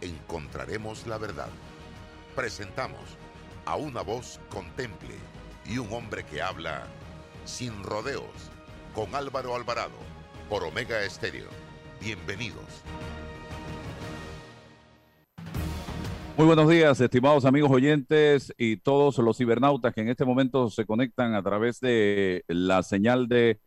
[0.00, 1.48] encontraremos la verdad.
[2.34, 3.00] Presentamos
[3.64, 5.14] a una voz contemple
[5.66, 6.86] y un hombre que habla
[7.44, 8.50] sin rodeos
[8.94, 9.98] con Álvaro Alvarado
[10.48, 11.48] por Omega Estéreo.
[12.00, 12.84] Bienvenidos.
[16.36, 20.86] Muy buenos días, estimados amigos oyentes y todos los cibernautas que en este momento se
[20.86, 23.60] conectan a través de la señal de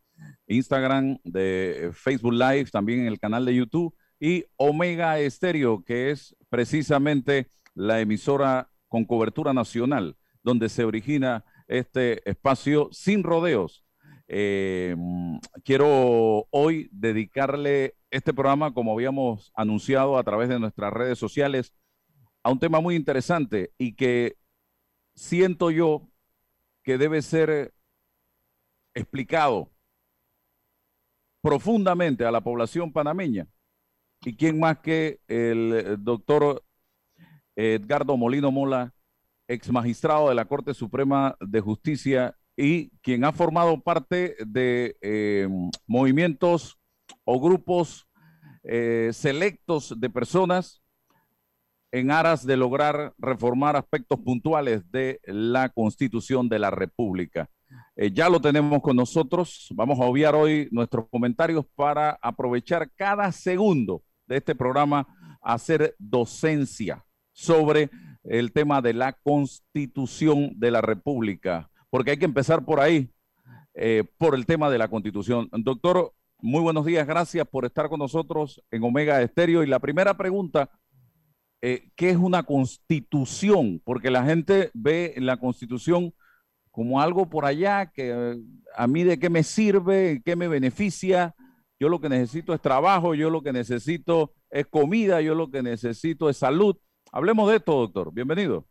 [0.48, 6.36] Instagram, de Facebook Live, también en el canal de YouTube y Omega Estéreo, que es
[6.48, 13.84] precisamente la emisora con cobertura nacional, donde se origina este espacio sin rodeos.
[14.28, 14.96] Eh,
[15.64, 21.74] quiero hoy dedicarle este programa, como habíamos anunciado a través de nuestras redes sociales,
[22.44, 24.38] a un tema muy interesante y que
[25.16, 26.08] siento yo
[26.84, 27.74] que debe ser
[28.94, 29.72] explicado
[31.42, 33.48] profundamente a la población panameña
[34.24, 36.64] ¿Y quién más que el eh, doctor
[37.56, 38.94] Edgardo Molino Mola,
[39.48, 45.50] ex magistrado de la Corte Suprema de Justicia y quien ha formado parte de eh,
[45.88, 46.78] movimientos
[47.24, 48.08] o grupos
[48.64, 50.84] eh, selectos de personas
[51.92, 57.50] en aras de lograr reformar aspectos puntuales de la Constitución de la República.
[58.14, 59.68] ya lo tenemos con nosotros.
[59.76, 65.08] Vamos a obviar hoy nuestros comentarios para aprovechar cada segundo de este programa
[65.42, 67.90] hacer docencia sobre
[68.24, 73.12] el tema de la constitución de la República, porque hay que empezar por ahí,
[73.74, 75.50] eh, por el tema de la constitución.
[75.52, 79.64] Doctor, muy buenos días, gracias por estar con nosotros en Omega Estéreo.
[79.64, 80.70] Y la primera pregunta,
[81.62, 83.82] eh, ¿qué es una constitución?
[83.84, 86.14] Porque la gente ve la constitución
[86.72, 88.38] como algo por allá que eh,
[88.78, 91.36] a mí de qué me sirve, qué me beneficia,
[91.82, 95.64] yo lo que necesito es trabajo, yo lo que necesito es comida, yo lo que
[95.64, 96.78] necesito es salud.
[97.12, 98.14] Hablemos de esto, doctor.
[98.14, 98.68] Bienvenido.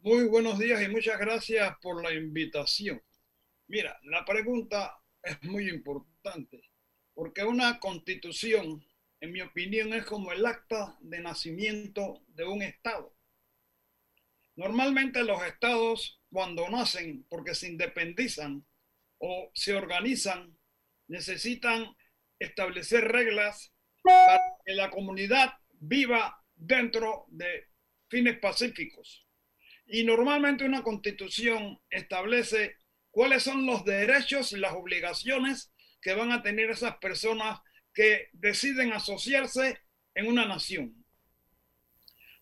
[0.00, 3.00] Muy buenos días y muchas gracias por la invitación.
[3.68, 6.60] Mira, la pregunta es muy importante,
[7.14, 8.84] porque una constitución,
[9.20, 13.16] en mi opinión, es como el acta de nacimiento de un Estado.
[14.54, 18.66] Normalmente los estados, cuando nacen, porque se independizan
[19.16, 20.55] o se organizan,
[21.08, 21.86] necesitan
[22.38, 23.72] establecer reglas
[24.02, 27.68] para que la comunidad viva dentro de
[28.08, 29.26] fines pacíficos.
[29.86, 32.76] Y normalmente una constitución establece
[33.10, 37.60] cuáles son los derechos y las obligaciones que van a tener esas personas
[37.92, 39.80] que deciden asociarse
[40.14, 41.04] en una nación.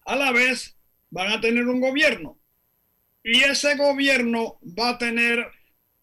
[0.07, 0.77] A la vez
[1.11, 2.41] van a tener un gobierno
[3.23, 5.51] y ese gobierno va a tener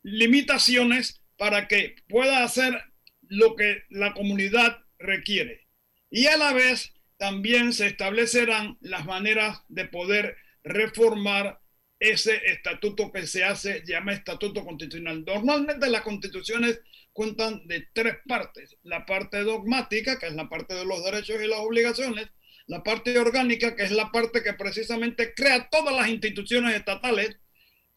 [0.04, 2.80] limitaciones para que pueda hacer
[3.28, 5.66] lo que la comunidad requiere.
[6.12, 11.60] Y a la vez también se establecerán las maneras de poder reformar
[12.00, 15.26] ese estatuto que se hace, llama estatuto constitucional.
[15.26, 16.80] Normalmente las constituciones
[17.12, 18.78] cuentan de tres partes.
[18.84, 22.28] La parte dogmática, que es la parte de los derechos y las obligaciones,
[22.68, 27.36] la parte orgánica, que es la parte que precisamente crea todas las instituciones estatales,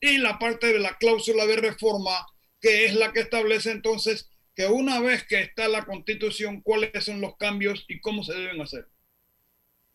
[0.01, 2.27] y la parte de la cláusula de reforma,
[2.65, 7.21] que es la que establece entonces que una vez que está la constitución, cuáles son
[7.21, 8.89] los cambios y cómo se deben hacer.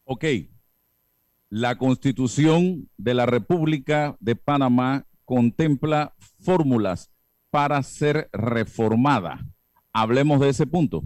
[0.03, 0.25] Ok.
[1.50, 7.12] La constitución de la República de Panamá contempla fórmulas
[7.50, 9.44] para ser reformada.
[9.91, 11.01] Hablemos de ese punto.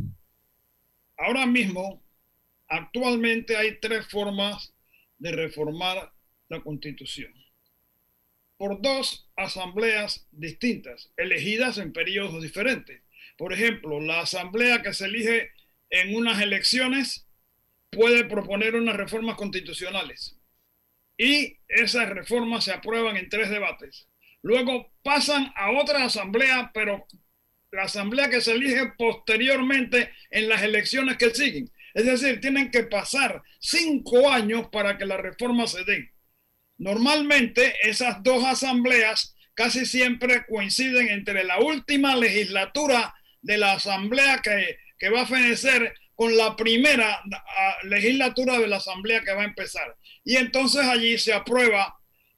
[1.18, 2.04] Ahora mismo,
[2.68, 4.74] actualmente hay tres formas
[5.18, 6.12] de reformar
[6.50, 7.32] la constitución
[8.58, 13.02] por dos asambleas distintas, elegidas en periodos diferentes.
[13.38, 15.52] Por ejemplo, la asamblea que se elige
[15.90, 17.28] en unas elecciones
[17.92, 20.40] puede proponer unas reformas constitucionales
[21.18, 24.08] y esas reformas se aprueban en tres debates.
[24.42, 27.06] Luego pasan a otra asamblea, pero
[27.72, 31.72] la asamblea que se elige posteriormente en las elecciones que siguen.
[31.94, 36.13] Es decir, tienen que pasar cinco años para que la reforma se dé.
[36.78, 45.10] Normalmente esas dos asambleas casi siempre coinciden entre la última legislatura de la asamblea que,
[45.10, 47.22] va a fenecer con la primera
[47.84, 49.98] legislatura de la Asamblea que va a empezar.
[50.24, 51.94] Y entonces allí se aprueba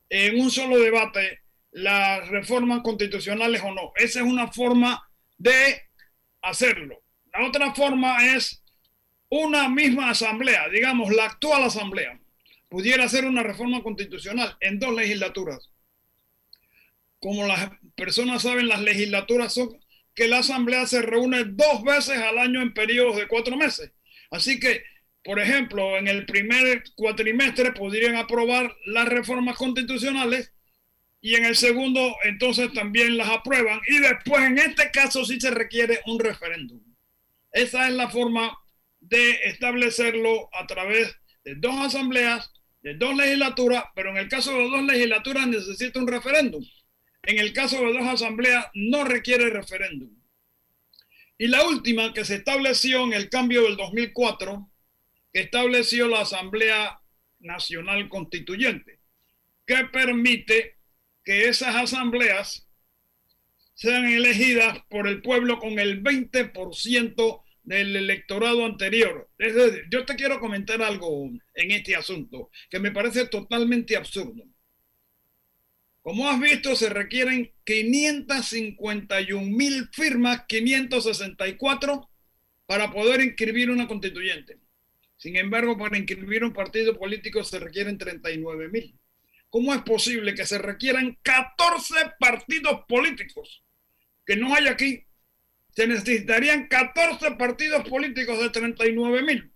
[0.10, 1.42] en un solo debate
[1.72, 3.92] las reformas constitucionales o no.
[3.96, 5.84] Esa es una forma de
[6.42, 7.04] hacerlo.
[7.32, 8.64] La otra forma es
[9.30, 12.20] una misma asamblea, digamos la actual asamblea,
[12.76, 15.72] pudiera hacer una reforma constitucional en dos legislaturas.
[17.22, 19.80] Como las personas saben, las legislaturas son
[20.14, 23.94] que la asamblea se reúne dos veces al año en periodos de cuatro meses.
[24.30, 24.84] Así que,
[25.24, 30.52] por ejemplo, en el primer cuatrimestre podrían aprobar las reformas constitucionales
[31.22, 35.52] y en el segundo entonces también las aprueban y después en este caso sí se
[35.52, 36.84] requiere un referéndum.
[37.54, 38.58] Esa es la forma
[39.00, 42.52] de establecerlo a través de dos asambleas,
[42.86, 46.64] de dos legislaturas, pero en el caso de dos legislaturas necesita un referéndum.
[47.24, 50.12] En el caso de dos asambleas no requiere referéndum.
[51.36, 54.70] Y la última que se estableció en el cambio del 2004,
[55.34, 57.00] que estableció la Asamblea
[57.40, 59.00] Nacional Constituyente,
[59.66, 60.78] que permite
[61.24, 62.70] que esas asambleas
[63.74, 69.30] sean elegidas por el pueblo con el 20% del electorado anterior.
[69.90, 74.44] yo te quiero comentar algo en este asunto que me parece totalmente absurdo.
[76.02, 82.08] Como has visto, se requieren 551 mil firmas, 564,
[82.68, 84.60] para poder inscribir una constituyente.
[85.18, 89.00] Sin embargo, para inscribir un partido político se requieren 39 mil.
[89.50, 93.64] ¿Cómo es posible que se requieran 14 partidos políticos
[94.26, 95.06] que no hay aquí?
[95.76, 99.52] Se necesitarían 14 partidos políticos de 39 mil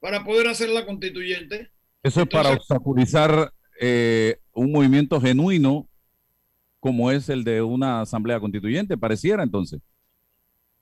[0.00, 1.70] para poder hacer la constituyente.
[2.02, 5.86] Eso es para obstaculizar eh, un movimiento genuino
[6.80, 9.80] como es el de una asamblea constituyente, pareciera entonces.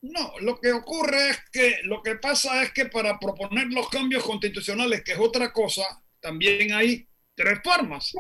[0.01, 4.23] No, lo que ocurre es que lo que pasa es que para proponer los cambios
[4.23, 5.83] constitucionales, que es otra cosa,
[6.21, 8.13] también hay tres formas.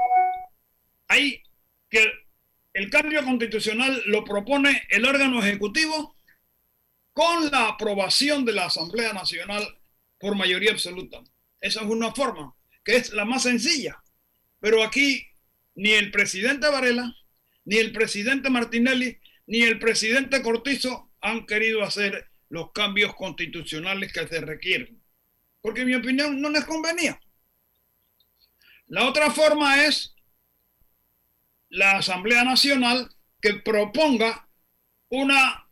[1.06, 1.40] Hay
[1.88, 2.04] que
[2.72, 6.17] el cambio constitucional lo propone el órgano ejecutivo
[7.18, 9.66] con la aprobación de la Asamblea Nacional
[10.20, 11.20] por mayoría absoluta.
[11.60, 12.54] Esa es una forma,
[12.84, 14.00] que es la más sencilla.
[14.60, 15.26] Pero aquí
[15.74, 17.12] ni el presidente Varela,
[17.64, 19.18] ni el presidente Martinelli,
[19.48, 25.02] ni el presidente Cortizo han querido hacer los cambios constitucionales que se requieren.
[25.60, 27.18] Porque en mi opinión no les convenía.
[28.86, 30.14] La otra forma es
[31.68, 33.10] la Asamblea Nacional
[33.40, 34.48] que proponga
[35.08, 35.67] una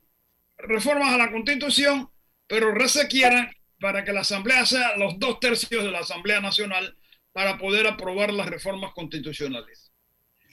[0.59, 2.09] reforma a la Constitución,
[2.47, 3.51] pero requiera
[3.81, 6.97] para que la Asamblea sea los dos tercios de la Asamblea Nacional
[7.33, 9.93] para poder aprobar las reformas constitucionales.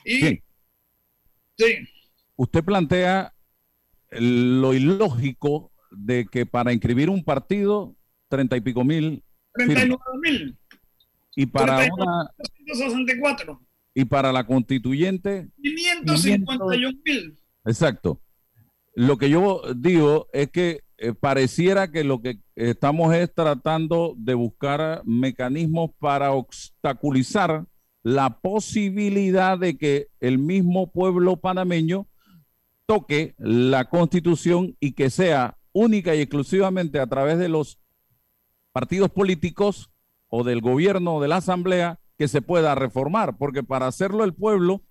[0.04, 0.42] Y
[1.56, 1.88] Sí.
[2.36, 3.32] Usted plantea
[4.10, 7.96] lo ilógico de que para inscribir un partido,
[8.28, 9.22] treinta y pico mil.
[9.52, 9.88] Treinta y
[10.20, 10.58] mil.
[11.36, 12.30] Y para una.
[13.94, 15.48] Y para la constituyente.
[15.62, 17.38] 551 mil.
[17.64, 18.20] Exacto.
[18.94, 24.34] Lo que yo digo es que eh, pareciera que lo que estamos es tratando de
[24.34, 27.66] buscar mecanismos para obstaculizar
[28.04, 32.06] la posibilidad de que el mismo pueblo panameño
[32.86, 37.80] toque la constitución y que sea única y exclusivamente a través de los
[38.72, 39.90] partidos políticos
[40.28, 44.34] o del gobierno o de la asamblea que se pueda reformar, porque para hacerlo el
[44.34, 44.82] pueblo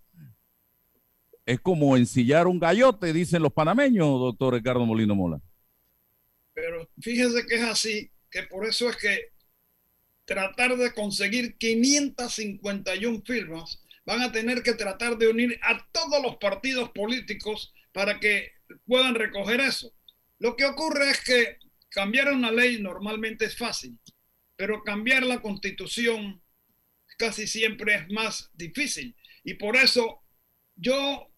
[1.45, 5.41] es como ensillar un gallote, dicen los panameños, doctor Ricardo Molino Mola.
[6.53, 9.33] Pero fíjese que es así, que por eso es que
[10.25, 16.37] tratar de conseguir 551 firmas, van a tener que tratar de unir a todos los
[16.37, 18.51] partidos políticos para que
[18.85, 19.93] puedan recoger eso.
[20.39, 21.57] Lo que ocurre es que
[21.89, 23.99] cambiar una ley normalmente es fácil,
[24.55, 26.41] pero cambiar la constitución
[27.17, 29.15] casi siempre es más difícil.
[29.43, 30.21] Y por eso
[30.75, 31.32] yo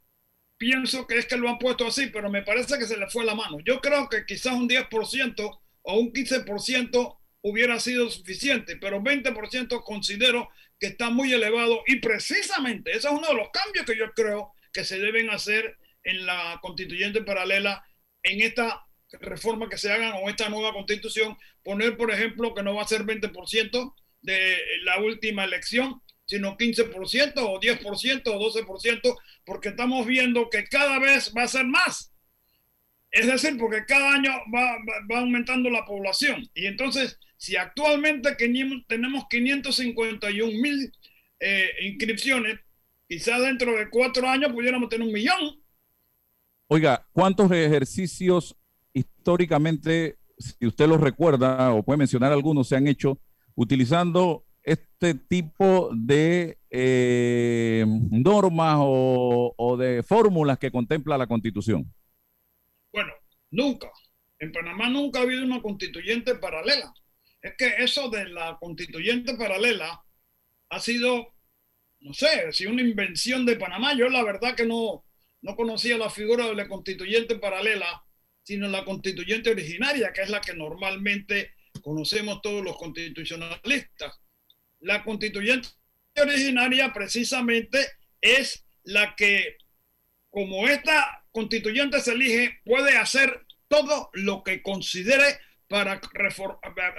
[0.58, 3.26] pienso que es que lo han puesto así, pero me parece que se le fue
[3.26, 3.58] la mano.
[3.66, 10.50] Yo creo que quizás un 10% o un 15% hubiera sido suficiente, pero 20% considero
[10.80, 14.54] que está muy elevado y precisamente ese es uno de los cambios que yo creo
[14.74, 17.86] que se deben hacer en la constituyente paralela
[18.24, 22.76] en esta reforma que se hagan o esta nueva constitución, poner por ejemplo que no
[22.76, 29.70] va a ser 20% de la última elección, sino 15% o 10% o 12%, porque
[29.70, 32.12] estamos viendo que cada vez va a ser más.
[33.12, 34.78] Es decir, porque cada año va,
[35.12, 36.50] va aumentando la población.
[36.54, 38.36] Y entonces si actualmente
[38.88, 40.92] tenemos 551 mil
[41.40, 42.60] eh, inscripciones,
[43.08, 45.62] quizás dentro de cuatro años pudiéramos tener un millón.
[46.68, 48.56] Oiga, ¿cuántos ejercicios
[48.94, 53.20] históricamente si usted los recuerda o puede mencionar algunos, se han hecho
[53.56, 61.94] utilizando este tipo de eh, normas o, o de fórmulas que contempla la Constitución?
[62.92, 63.14] Bueno,
[63.52, 63.92] nunca.
[64.40, 66.94] En Panamá nunca ha habido una constituyente paralela.
[67.42, 70.04] Es que eso de la constituyente paralela
[70.70, 71.36] ha sido,
[72.00, 73.94] no sé, si una invención de Panamá.
[73.96, 75.06] Yo la verdad que no,
[75.42, 78.04] no conocía la figura de la constituyente paralela,
[78.42, 84.20] sino la constituyente originaria, que es la que normalmente conocemos todos los constitucionalistas.
[84.80, 85.70] La constituyente
[86.16, 87.80] originaria precisamente
[88.22, 89.58] es la que,
[90.30, 96.00] como esta constituyente se elige, puede hacer todo lo que considere para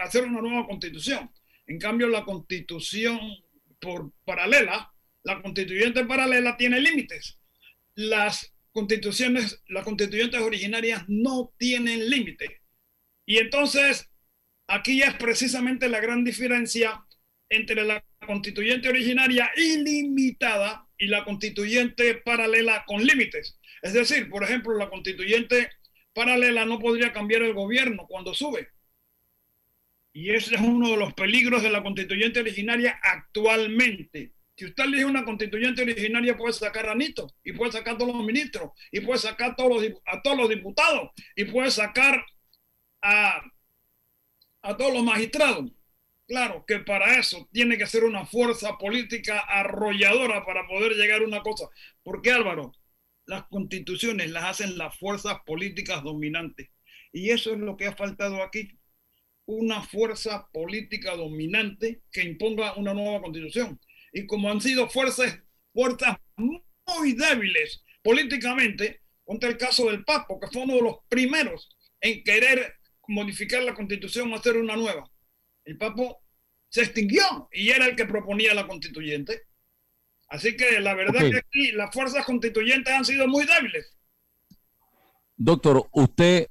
[0.02, 1.30] hacer una nueva constitución.
[1.66, 3.18] En cambio, la constitución
[3.80, 4.92] por paralela,
[5.23, 7.38] la constituyente paralela tiene límites.
[7.95, 12.62] Las constituciones, las constituyentes originarias no tienen límite.
[13.25, 14.11] Y entonces,
[14.66, 17.05] aquí es precisamente la gran diferencia
[17.48, 23.58] entre la constituyente originaria ilimitada y la constituyente paralela con límites.
[23.82, 25.70] Es decir, por ejemplo, la constituyente
[26.12, 28.68] paralela no podría cambiar el gobierno cuando sube.
[30.12, 34.32] Y ese es uno de los peligros de la constituyente originaria actualmente.
[34.56, 38.16] Si usted elige una constituyente originaria, puede sacar a Nito, y puede sacar a todos
[38.16, 42.24] los ministros, y puede sacar a todos los, a todos los diputados, y puede sacar
[43.02, 43.42] a,
[44.62, 45.70] a todos los magistrados.
[46.26, 51.25] Claro que para eso tiene que ser una fuerza política arrolladora para poder llegar a
[51.25, 51.66] una cosa.
[52.02, 52.73] ¿Por qué, Álvaro?
[53.26, 56.71] las constituciones las hacen las fuerzas políticas dominantes.
[57.12, 58.78] Y eso es lo que ha faltado aquí.
[59.47, 63.80] Una fuerza política dominante que imponga una nueva constitución.
[64.12, 65.40] Y como han sido fuerzas,
[66.37, 71.68] muy débiles políticamente, contra el caso del Papo, que fue uno de los primeros
[72.00, 72.75] en querer
[73.09, 75.11] modificar la constitución hacer una nueva.
[75.66, 76.23] El Papo
[76.68, 79.42] se extinguió y era el que proponía la constituyente.
[80.28, 83.92] Así que la verdad es que aquí las fuerzas constituyentes han sido muy débiles.
[85.37, 86.49] Doctor, ¿usted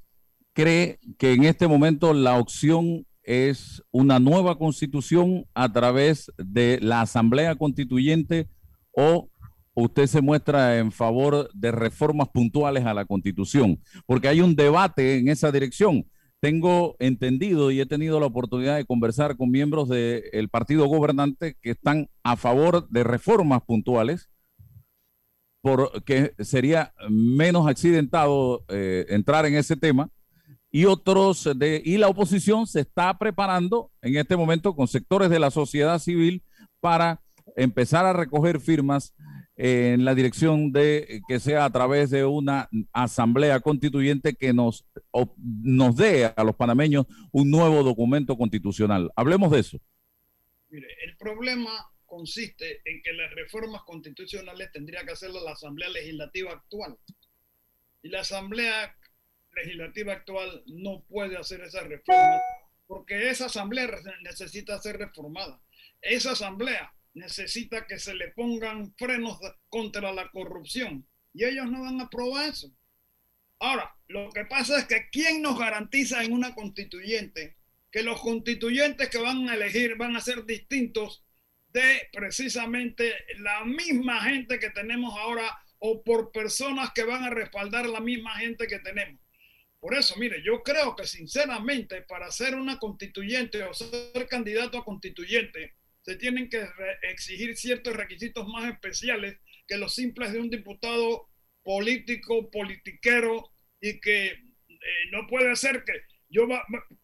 [0.52, 7.00] cree que en este momento la opción es una nueva constitución a través de la
[7.00, 8.48] Asamblea Constituyente
[8.92, 9.30] o
[9.74, 13.82] usted se muestra en favor de reformas puntuales a la Constitución?
[14.06, 16.06] Porque hay un debate en esa dirección
[16.46, 21.72] tengo entendido y he tenido la oportunidad de conversar con miembros del partido gobernante que
[21.72, 24.30] están a favor de reformas puntuales,
[25.60, 30.08] porque sería menos accidentado eh, entrar en ese tema.
[30.70, 35.40] Y otros de, y la oposición se está preparando en este momento con sectores de
[35.40, 36.44] la sociedad civil
[36.78, 37.22] para
[37.56, 39.16] empezar a recoger firmas
[39.56, 44.84] en la dirección de que sea a través de una asamblea constituyente que nos,
[45.36, 49.10] nos dé a los panameños un nuevo documento constitucional.
[49.16, 49.80] Hablemos de eso.
[50.68, 51.70] Mire, el problema
[52.04, 56.98] consiste en que las reformas constitucionales tendría que hacerlo la Asamblea Legislativa actual.
[58.02, 58.94] Y la Asamblea
[59.54, 62.42] Legislativa actual no puede hacer esas reformas
[62.86, 63.88] porque esa Asamblea
[64.22, 65.60] necesita ser reformada.
[66.02, 71.08] Esa Asamblea necesita que se le pongan frenos contra la corrupción.
[71.32, 72.70] Y ellos no van a aprobar eso.
[73.58, 77.56] Ahora, lo que pasa es que ¿quién nos garantiza en una constituyente
[77.90, 81.24] que los constituyentes que van a elegir van a ser distintos
[81.68, 87.86] de precisamente la misma gente que tenemos ahora o por personas que van a respaldar
[87.86, 89.22] la misma gente que tenemos?
[89.80, 94.84] Por eso, mire, yo creo que sinceramente para ser una constituyente o ser candidato a
[94.84, 95.75] constituyente,
[96.06, 96.64] se tienen que
[97.02, 101.28] exigir ciertos requisitos más especiales que los simples de un diputado
[101.64, 104.40] político, politiquero, y que eh,
[105.10, 105.94] no puede ser que
[106.28, 106.46] yo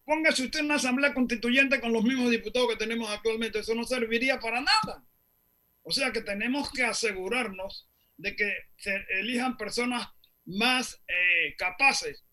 [0.05, 3.83] póngase usted en una asamblea constituyente con los mismos diputados que tenemos actualmente, eso no
[3.83, 5.05] serviría para nada.
[5.83, 10.07] O sea que tenemos que asegurarnos de que se elijan personas
[10.45, 12.25] más eh, capaces.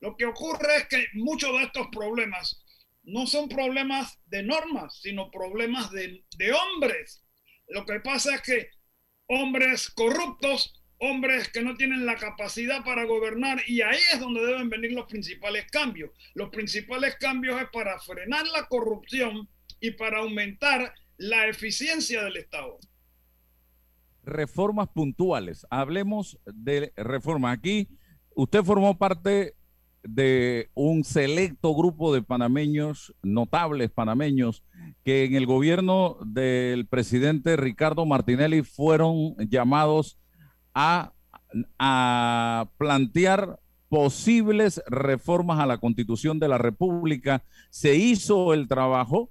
[0.00, 2.64] Lo que ocurre es que muchos de estos problemas
[3.06, 7.24] no son problemas de normas, sino problemas de, hombres.
[7.68, 8.68] Lo que pasa es que
[9.28, 14.68] hombres corruptos, hombres que no tienen la capacidad para gobernar, y ahí es donde deben
[14.68, 16.10] venir los principales cambios.
[16.34, 19.48] Los principales cambios es para frenar la corrupción
[19.80, 22.78] y para aumentar la eficiencia del Estado.
[24.24, 25.64] Reformas puntuales.
[25.70, 27.56] Hablemos de reformas.
[27.56, 27.88] Aquí
[28.34, 29.55] usted formó parte
[30.08, 34.62] de un selecto grupo de panameños, notables panameños,
[35.04, 40.18] que en el gobierno del presidente Ricardo Martinelli fueron llamados
[40.74, 41.12] a,
[41.78, 43.58] a plantear
[43.88, 47.44] posibles reformas a la constitución de la República.
[47.70, 49.30] Se hizo el trabajo,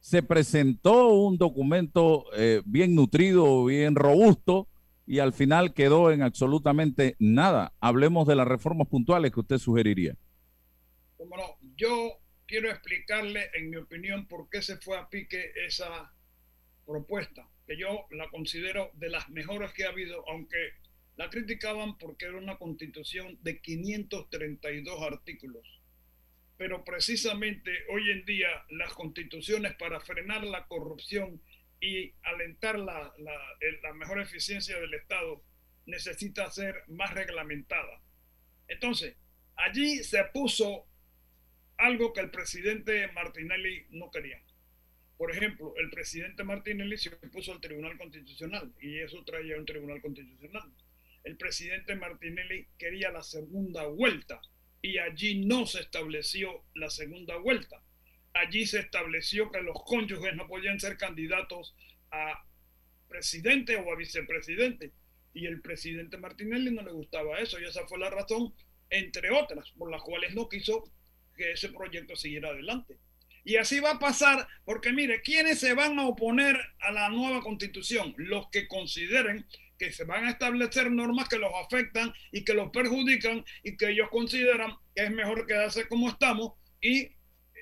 [0.00, 4.66] se presentó un documento eh, bien nutrido, bien robusto,
[5.12, 7.74] y al final quedó en absolutamente nada.
[7.80, 10.16] Hablemos de las reformas puntuales que usted sugeriría.
[11.18, 16.14] Bueno, yo quiero explicarle, en mi opinión, por qué se fue a pique esa
[16.86, 20.56] propuesta, que yo la considero de las mejores que ha habido, aunque
[21.16, 25.82] la criticaban porque era una constitución de 532 artículos.
[26.56, 31.42] Pero precisamente hoy en día las constituciones para frenar la corrupción
[31.82, 35.42] y alentar la, la, mejor eficiencia del Estado
[35.84, 38.00] necesita ser más reglamentada.
[38.68, 39.16] Entonces,
[39.56, 40.86] allí se puso
[41.76, 44.40] algo que el presidente Martinelli no quería.
[45.18, 50.00] Por ejemplo, el presidente Martinelli se puso al Tribunal Constitucional y eso traía un Tribunal
[50.00, 50.72] Constitucional.
[51.24, 54.40] El presidente Martinelli quería la segunda vuelta
[54.80, 57.82] y allí no se estableció la segunda vuelta
[58.34, 61.74] allí se estableció que los cónyuges no podían ser candidatos
[62.10, 62.44] a
[63.08, 64.92] presidente o a vicepresidente.
[65.34, 68.54] Y el presidente Martinelli no le gustaba eso y esa fue la razón,
[68.90, 70.84] entre otras, por las cuales no quiso
[71.34, 72.98] que ese proyecto siguiera adelante.
[73.44, 77.40] Y así va a pasar, porque mire, ¿quiénes se van a oponer a la nueva
[77.40, 78.14] constitución?
[78.16, 79.46] Los que consideren
[79.78, 83.90] que se van a establecer normas que los afectan y que los perjudican y que
[83.90, 87.16] ellos consideran que es mejor quedarse como estamos y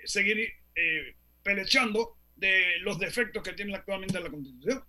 [0.05, 4.83] seguir eh, pelechando de los defectos que tiene actualmente la Constitución.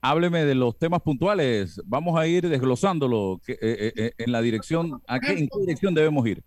[0.00, 1.80] Hábleme de los temas puntuales.
[1.84, 5.00] Vamos a ir desglosándolo eh, eh, en la dirección.
[5.06, 6.42] ¿a qué, ¿En qué dirección debemos ir?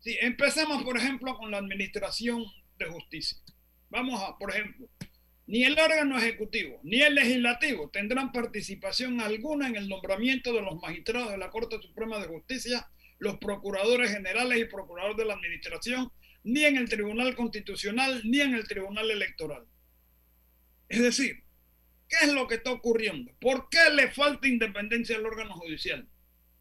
[0.00, 2.44] Sí, empecemos, por ejemplo, con la administración
[2.78, 3.38] de justicia.
[3.90, 4.88] Vamos a, por ejemplo,
[5.46, 10.80] ni el órgano ejecutivo ni el legislativo tendrán participación alguna en el nombramiento de los
[10.80, 16.10] magistrados de la Corte Suprema de Justicia, los procuradores generales y procuradores de la administración,
[16.46, 19.66] ni en el Tribunal Constitucional, ni en el Tribunal Electoral.
[20.88, 21.42] Es decir,
[22.08, 23.32] ¿qué es lo que está ocurriendo?
[23.40, 26.08] ¿Por qué le falta independencia al órgano judicial?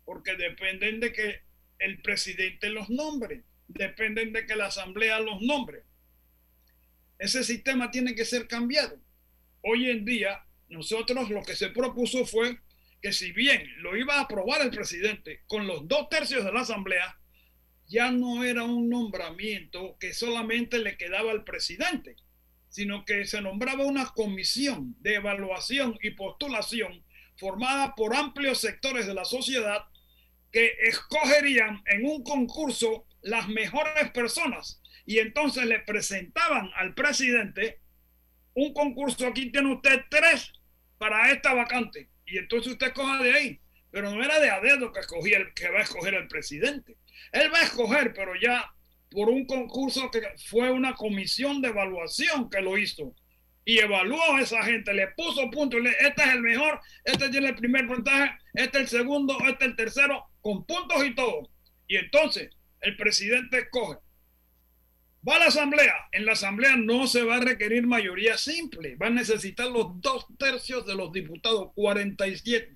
[0.03, 1.43] Porque dependen de que
[1.77, 5.83] el presidente los nombre, dependen de que la asamblea los nombre.
[7.19, 8.99] Ese sistema tiene que ser cambiado.
[9.61, 12.57] Hoy en día, nosotros lo que se propuso fue
[13.03, 16.61] que si bien lo iba a aprobar el presidente con los dos tercios de la
[16.61, 17.19] asamblea,
[17.87, 22.15] ya no era un nombramiento que solamente le quedaba al presidente,
[22.69, 27.03] sino que se nombraba una comisión de evaluación y postulación
[27.37, 29.85] formada por amplios sectores de la sociedad
[30.51, 34.81] que escogerían en un concurso las mejores personas.
[35.05, 37.79] Y entonces le presentaban al presidente
[38.53, 40.53] un concurso, aquí tiene usted tres
[40.97, 42.09] para esta vacante.
[42.25, 43.59] Y entonces usted coja de ahí,
[43.91, 46.97] pero no era de a que, escogía el, que va a escoger el presidente,
[47.31, 48.71] él va a escoger, pero ya
[49.11, 53.15] por un concurso que fue una comisión de evaluación que lo hizo.
[53.63, 57.55] Y evaluó a esa gente, le puso puntos, este es el mejor, este tiene el
[57.55, 61.49] primer puntaje, este es el segundo, este es el tercero, con puntos y todo.
[61.87, 62.51] Y entonces
[62.81, 63.97] el presidente escoge.
[65.27, 65.95] Va a la asamblea.
[66.11, 68.95] En la asamblea no se va a requerir mayoría simple.
[68.95, 72.75] Va a necesitar los dos tercios de los diputados, 47.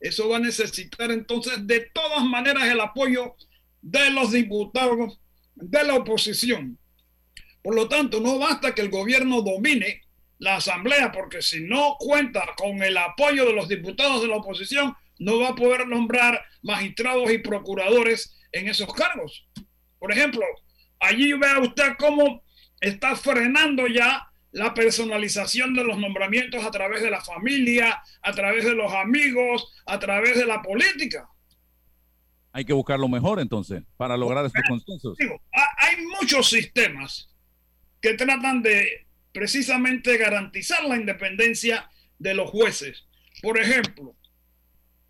[0.00, 3.34] Eso va a necesitar entonces de todas maneras el apoyo
[3.82, 5.20] de los diputados
[5.54, 6.78] de la oposición.
[7.62, 10.02] Por lo tanto, no basta que el gobierno domine
[10.38, 14.94] la asamblea, porque si no cuenta con el apoyo de los diputados de la oposición,
[15.18, 19.46] no va a poder nombrar magistrados y procuradores en esos cargos.
[19.98, 20.44] Por ejemplo,
[20.98, 22.42] allí vea usted cómo
[22.80, 28.64] está frenando ya la personalización de los nombramientos a través de la familia, a través
[28.64, 31.28] de los amigos, a través de la política.
[32.52, 35.16] Hay que buscar lo mejor entonces para lograr estos consensos.
[35.20, 37.28] hay muchos sistemas
[38.00, 43.06] que tratan de precisamente garantizar la independencia de los jueces.
[43.42, 44.16] Por ejemplo,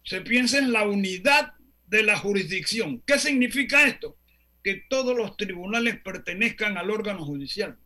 [0.05, 1.55] se piensa en la unidad
[1.87, 3.03] de la jurisdicción.
[3.07, 4.17] ¿Qué significa esto?
[4.63, 7.79] Que todos los tribunales pertenezcan al órgano judicial.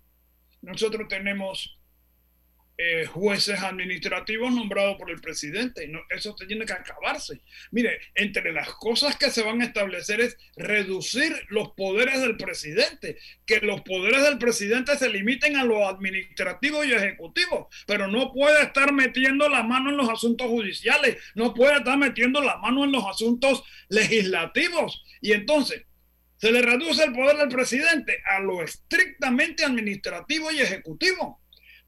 [0.60, 1.78] Nosotros tenemos
[2.76, 5.86] eh, jueces administrativos nombrados por el presidente.
[5.86, 7.40] No, eso tiene que acabarse.
[7.70, 13.16] Mire, entre las cosas que se van a establecer es reducir los poderes del presidente,
[13.46, 18.62] que los poderes del presidente se limiten a lo administrativo y ejecutivo, pero no puede
[18.64, 22.90] estar metiendo la mano en los asuntos judiciales, no puede estar metiendo la mano en
[22.90, 25.04] los asuntos legislativos.
[25.20, 25.86] Y entonces,
[26.38, 31.40] se le reduce el poder del presidente a lo estrictamente administrativo y ejecutivo.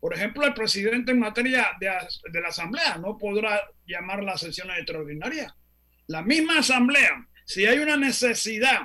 [0.07, 5.53] Por ejemplo, el presidente en materia de, la Asamblea no podrá llamar las sesiones extraordinarias.
[6.07, 8.83] La misma Asamblea si hay una necesidad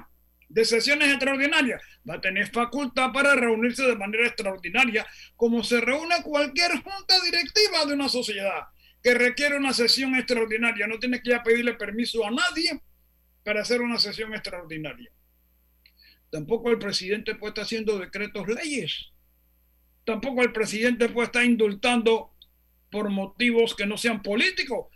[0.50, 1.80] de sesiones extraordinarias,
[2.10, 5.06] va a tener facultad para reunirse de manera extraordinaria,
[5.36, 8.64] como se reúne cualquier junta directiva de una sociedad
[9.04, 10.88] que requiere una sesión extraordinaria.
[10.88, 12.82] No tiene que ir a pedirle permiso a nadie
[13.44, 15.12] para hacer una sesión extraordinaria.
[16.32, 19.11] Tampoco el presidente puede estar haciendo decretos leyes.
[20.04, 22.32] Tampoco el presidente puede estar indultando
[22.90, 24.88] por motivos que no sean políticos.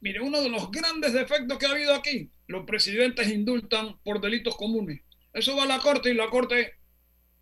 [0.00, 4.56] Mire, uno de los grandes defectos que ha habido aquí, los presidentes indultan por delitos
[4.56, 5.00] comunes.
[5.32, 6.74] Eso va a la corte y la corte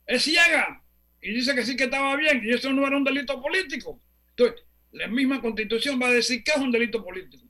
[0.07, 0.83] es ciega
[1.21, 4.01] y dice que sí que estaba bien y eso no era un delito político.
[4.31, 7.45] Entonces, la misma constitución va a decir que es un delito político.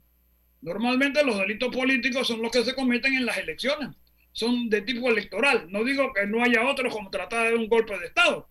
[0.61, 3.91] Normalmente los delitos políticos son los que se cometen en las elecciones.
[4.33, 5.67] Son de tipo electoral.
[5.71, 8.49] No digo que no haya otros como tratar de un golpe de Estado,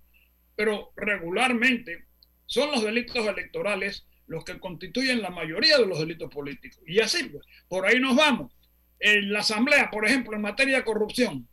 [0.56, 2.06] pero regularmente
[2.46, 6.80] son los delitos electorales los que constituyen la mayoría de los delitos políticos.
[6.88, 8.52] Y así, pues, por ahí nos vamos.
[9.00, 11.48] En la Asamblea, por ejemplo, en materia de corrupción,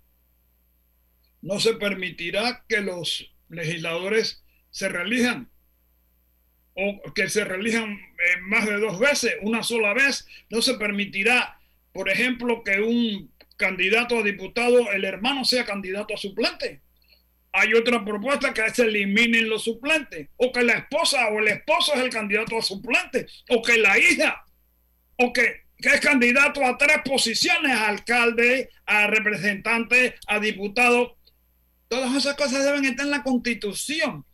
[1.42, 5.50] no se permitirá que los legisladores se reelijan
[6.74, 10.26] o que se reelijan eh, más de dos veces, una sola vez.
[10.48, 11.58] No se permitirá,
[11.92, 16.80] por ejemplo, que un candidato a diputado, el hermano sea candidato a suplente.
[17.52, 21.94] Hay otra propuesta que se eliminen los suplentes, o que la esposa o el esposo
[21.94, 24.44] es el candidato a suplente, o que la hija,
[25.16, 31.16] o que, que es candidato a tres posiciones, a alcalde, a representante, a diputado.
[31.88, 34.24] Todas esas cosas deben estar en la constitución,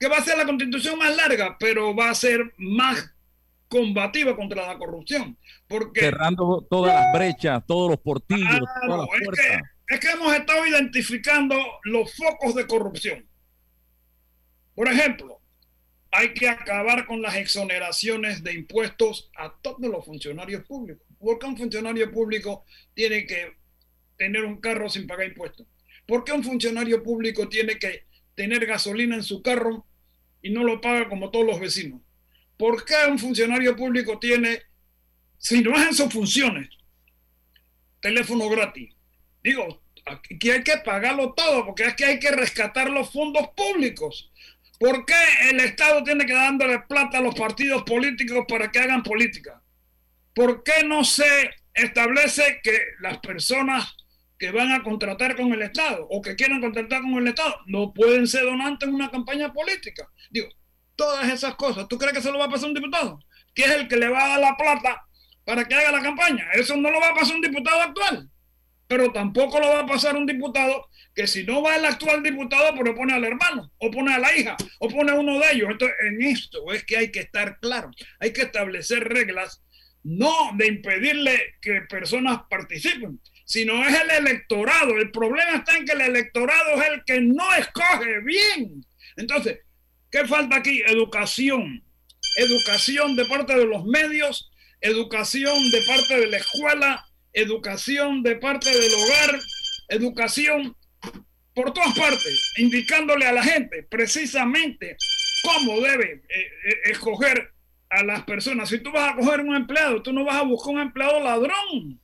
[0.00, 3.12] que va a ser la constitución más larga, pero va a ser más
[3.72, 5.38] combativa contra la corrupción.
[5.66, 9.46] Porque, Cerrando todas las brechas, todos los portillos, todas las es, puertas.
[9.46, 9.60] que,
[9.92, 13.26] es que hemos estado identificando los focos de corrupción.
[14.74, 15.40] Por ejemplo,
[16.10, 21.06] hay que acabar con las exoneraciones de impuestos a todos los funcionarios públicos.
[21.18, 23.62] Porque un funcionario público tiene que
[24.22, 25.66] tener un carro sin pagar impuestos?
[26.06, 29.84] ¿Por qué un funcionario público tiene que tener gasolina en su carro
[30.40, 32.00] y no lo paga como todos los vecinos?
[32.56, 34.62] ¿Por qué un funcionario público tiene,
[35.38, 36.68] si no es en sus funciones,
[38.00, 38.94] teléfono gratis?
[39.42, 44.30] Digo, aquí hay que pagarlo todo porque es que hay que rescatar los fondos públicos.
[44.78, 45.14] ¿Por qué
[45.50, 49.62] el Estado tiene que dándole plata a los partidos políticos para que hagan política?
[50.34, 53.94] ¿Por qué no se establece que las personas
[54.38, 57.92] que van a contratar con el Estado o que quieran contratar con el Estado no
[57.92, 60.08] pueden ser donantes en una campaña política?
[60.30, 60.48] Digo,
[60.96, 61.86] todas esas cosas.
[61.86, 63.20] ¿Tú crees que se lo va a pasar un diputado?
[63.54, 65.06] Que es el que le va a dar la plata
[65.44, 66.48] para que haga la campaña.
[66.54, 68.31] Eso no lo va a pasar un diputado actual.
[68.92, 72.74] Pero tampoco lo va a pasar un diputado que si no va el actual diputado,
[72.76, 75.70] pero pone al hermano, o pone a la hija, o pone a uno de ellos.
[75.70, 77.90] Entonces, en esto es que hay que estar claro.
[78.20, 79.62] Hay que establecer reglas,
[80.02, 84.98] no de impedirle que personas participen, sino es el electorado.
[84.98, 88.84] El problema está en que el electorado es el que no escoge bien.
[89.16, 89.60] Entonces,
[90.12, 90.82] ¿Qué falta aquí?
[90.86, 91.82] Educación.
[92.36, 94.50] Educación de parte de los medios,
[94.82, 99.40] educación de parte de la escuela, educación de parte del hogar,
[99.88, 100.76] educación
[101.54, 104.96] por todas partes, indicándole a la gente precisamente
[105.42, 107.52] cómo debe eh, eh, escoger
[107.90, 108.68] a las personas.
[108.70, 112.00] Si tú vas a coger un empleado, tú no vas a buscar un empleado ladrón,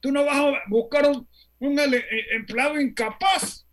[0.00, 1.06] tú no vas a buscar
[1.58, 3.66] un, eh, empleado incapaz,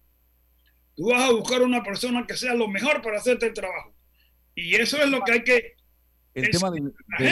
[0.96, 3.94] Tú vas a buscar una persona que sea lo mejor para hacerte el trabajo.
[4.56, 5.76] Y eso es lo que hay que...
[6.34, 6.92] El tema de,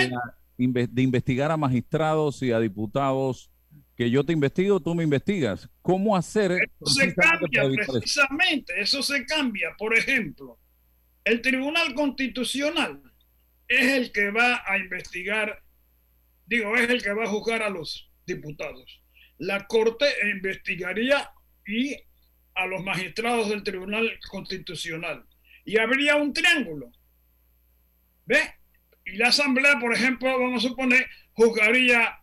[0.09, 3.49] la- de investigar a magistrados y a diputados,
[3.95, 5.69] que yo te investigo, tú me investigas.
[5.81, 7.93] ¿Cómo hacer Eso se precisamente cambia, evitar eso?
[7.93, 9.75] precisamente, eso se cambia.
[9.77, 10.59] Por ejemplo,
[11.23, 13.01] el Tribunal Constitucional
[13.67, 15.63] es el que va a investigar,
[16.45, 19.01] digo, es el que va a juzgar a los diputados.
[19.37, 21.31] La Corte investigaría
[21.65, 21.95] y
[22.53, 25.25] a los magistrados del Tribunal Constitucional.
[25.63, 26.91] Y habría un triángulo.
[28.25, 28.39] ¿Ve?
[29.05, 32.19] Y la Asamblea, por ejemplo, vamos a suponer, juzgaría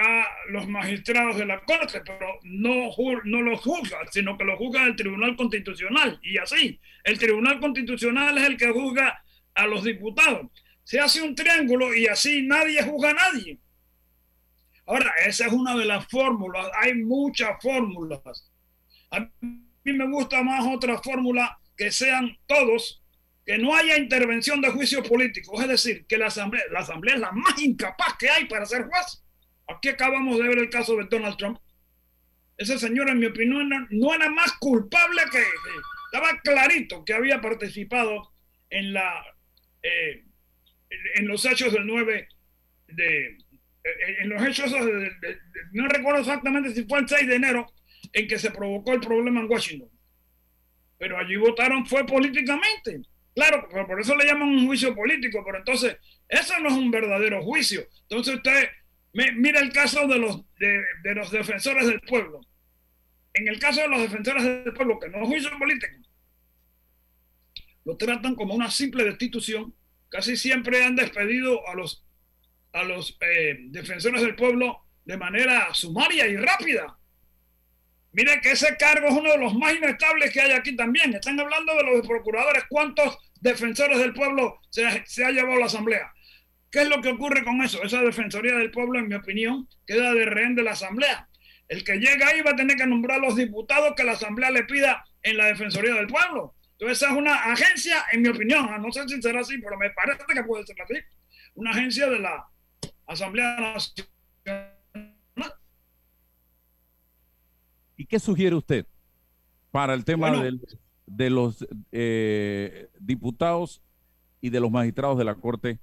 [0.00, 2.90] a los magistrados de la Corte, pero no,
[3.24, 6.20] no los juzga, sino que los juzga el Tribunal Constitucional.
[6.22, 10.46] Y así, el Tribunal Constitucional es el que juzga a los diputados.
[10.84, 13.58] Se hace un triángulo y así nadie juzga a nadie.
[14.86, 16.68] Ahora, esa es una de las fórmulas.
[16.80, 18.20] Hay muchas fórmulas.
[19.10, 23.02] A mí me gusta más otra fórmula que sean todos,
[23.44, 25.60] que no haya intervención de juicio político.
[25.60, 28.84] Es decir, que la asamblea, la asamblea es la más incapaz que hay para ser
[28.84, 29.24] juez.
[29.68, 31.58] Aquí acabamos de ver el caso de Donald Trump.
[32.56, 35.42] Ese señor, en mi opinión, no, era más culpable que,
[36.06, 38.32] estaba clarito que había participado
[38.70, 39.24] en la
[39.82, 40.24] eh,
[41.16, 42.28] en los hechos del 9
[42.88, 43.38] de
[44.20, 44.74] en los hechos,
[45.72, 47.66] no recuerdo exactamente si fue el 6 de enero
[48.12, 49.88] en que se provocó el problema en Washington.
[50.98, 53.02] Pero allí votaron fue políticamente.
[53.34, 55.96] Claro, por eso le llaman un juicio político, pero entonces
[56.28, 57.86] eso no es un verdadero juicio.
[58.02, 58.68] Entonces usted
[59.36, 62.40] mira el caso de los, de, los defensores del pueblo.
[63.34, 65.94] En el caso de los defensores del pueblo, que no es juicio político,
[67.84, 69.74] lo tratan como una simple destitución.
[70.08, 72.04] Casi siempre han despedido a los,
[72.72, 76.98] a los eh, defensores del pueblo de manera sumaria y rápida.
[78.12, 81.14] Mire que ese cargo es uno de los más inestables que hay aquí también.
[81.14, 82.64] Están hablando de los procuradores.
[82.68, 86.12] ¿Cuántos defensores del pueblo se, ha llevado la Asamblea?
[86.70, 87.82] ¿Qué es lo que ocurre con eso?
[87.82, 91.28] Esa Defensoría del Pueblo, en mi opinión, queda de rehén de la Asamblea.
[91.66, 94.64] El que llega ahí va a tener que nombrar los diputados que la Asamblea le
[94.64, 96.54] pida en la Defensoría del Pueblo.
[96.72, 99.90] Entonces, esa es una agencia, en mi opinión, no sé si será así, pero me
[99.90, 100.94] parece que puede ser así,
[101.54, 102.46] una agencia de la
[103.06, 104.74] Asamblea Nacional.
[107.96, 108.86] ¿Y qué sugiere usted
[109.70, 110.32] para el tema
[111.06, 113.82] de los eh, diputados
[114.40, 115.80] y de los magistrados de la Corte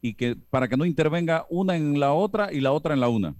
[0.00, 3.08] y que para que no intervenga una en la otra y la otra en la
[3.08, 3.34] una?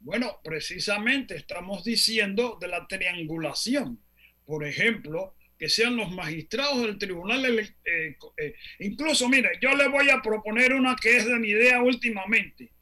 [0.00, 4.00] Bueno, precisamente estamos diciendo de la triangulación.
[4.46, 7.44] Por ejemplo, que sean los magistrados del tribunal.
[7.44, 11.82] Eh, eh, incluso, mire, yo le voy a proponer una que es de mi idea
[11.82, 12.72] últimamente,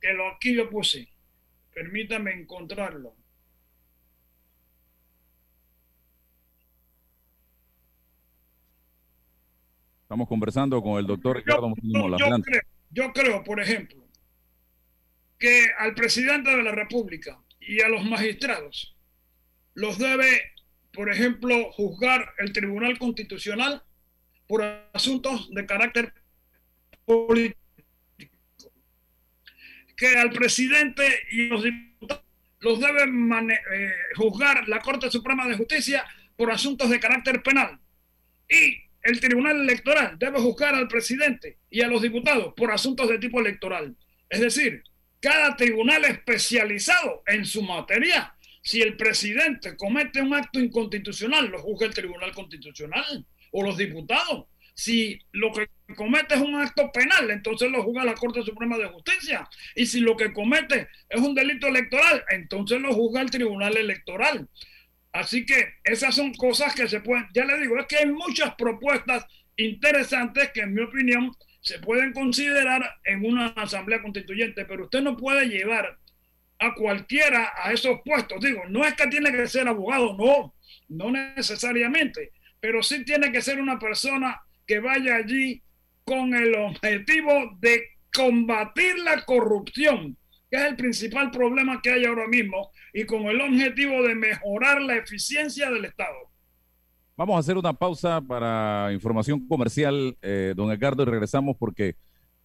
[0.00, 1.08] que lo aquí lo puse.
[1.74, 3.16] Permítame encontrarlo.
[10.06, 14.06] Estamos conversando con el doctor Ricardo yo, yo, creo, yo creo, por ejemplo,
[15.38, 18.96] que al presidente de la República y a los magistrados
[19.74, 20.54] los debe
[20.96, 23.82] por ejemplo, juzgar el Tribunal Constitucional
[24.48, 24.62] por
[24.94, 26.14] asuntos de carácter
[27.04, 27.60] político.
[29.94, 32.24] Que al presidente y los diputados
[32.60, 36.02] los deben eh, juzgar la Corte Suprema de Justicia
[36.34, 37.78] por asuntos de carácter penal.
[38.48, 43.18] Y el Tribunal Electoral debe juzgar al presidente y a los diputados por asuntos de
[43.18, 43.96] tipo electoral.
[44.28, 44.82] Es decir,
[45.20, 51.86] cada tribunal especializado en su materia si el presidente comete un acto inconstitucional, lo juzga
[51.86, 54.46] el Tribunal Constitucional o los diputados.
[54.74, 58.88] Si lo que comete es un acto penal, entonces lo juzga la Corte Suprema de
[58.88, 59.48] Justicia.
[59.76, 64.48] Y si lo que comete es un delito electoral, entonces lo juzga el Tribunal Electoral.
[65.16, 68.54] Así que esas son cosas que se pueden, ya le digo, es que hay muchas
[68.54, 69.24] propuestas
[69.56, 75.16] interesantes que en mi opinión se pueden considerar en una asamblea constituyente, pero usted no
[75.16, 75.98] puede llevar
[76.58, 78.42] a cualquiera a esos puestos.
[78.42, 80.54] Digo, no es que tiene que ser abogado, no,
[80.88, 85.62] no necesariamente, pero sí tiene que ser una persona que vaya allí
[86.04, 90.18] con el objetivo de combatir la corrupción,
[90.50, 94.80] que es el principal problema que hay ahora mismo, y con el objetivo de mejorar
[94.80, 96.16] la eficiencia del Estado.
[97.14, 101.96] Vamos a hacer una pausa para información comercial, eh, don Edgardo, y regresamos porque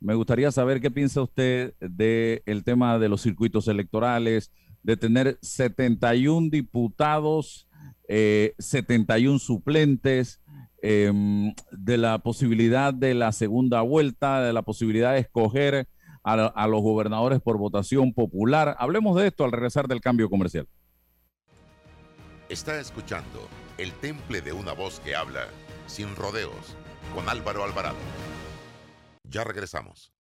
[0.02, 4.52] me gustaría saber qué piensa usted del tema de los circuitos electorales,
[4.84, 7.70] de tener 71 diputados,
[8.10, 10.42] 71 eh, suplentes,
[10.82, 15.88] em, de la posibilidad de la segunda vuelta, de la posibilidad de escoger
[16.24, 18.76] a, a los gobernadores por votación popular.
[18.80, 20.68] Hablemos de esto al regresar del cambio comercial.
[22.50, 25.48] Está escuchando el temple de una voz que habla
[25.88, 26.76] sin rodeos
[27.16, 27.96] con Álvaro Alvarado.
[29.24, 30.14] Ya regresamos.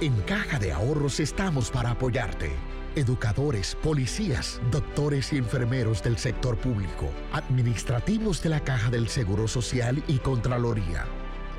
[0.00, 2.50] En Caja de Ahorros estamos para apoyarte.
[2.96, 10.02] Educadores, policías, doctores y enfermeros del sector público, administrativos de la Caja del Seguro Social
[10.08, 11.04] y Contraloría.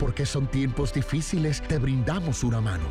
[0.02, 2.86] Porque son tiempos difíciles, te brindamos una mano.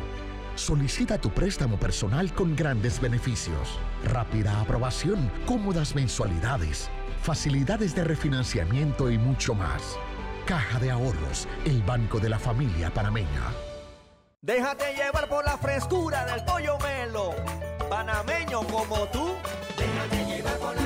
[0.55, 6.89] Solicita tu préstamo personal con grandes beneficios, rápida aprobación, cómodas mensualidades,
[7.21, 9.97] facilidades de refinanciamiento y mucho más.
[10.45, 13.43] Caja de Ahorros, el banco de la familia panameña.
[14.39, 17.35] Déjate llevar por la frescura del pollo melo,
[17.89, 19.33] panameño como tú.
[19.77, 20.80] Déjate llevar por la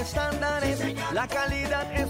[0.00, 0.80] estándares.
[1.12, 2.09] la calidad es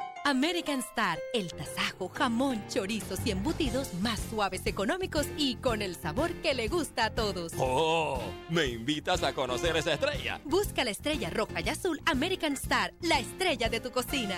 [0.23, 6.31] American Star, el tasajo, jamón, chorizos y embutidos más suaves, económicos y con el sabor
[6.41, 7.53] que le gusta a todos.
[7.57, 10.39] Oh, ¿me invitas a conocer esa estrella?
[10.45, 14.35] Busca la estrella roja y azul American Star, la estrella de tu cocina.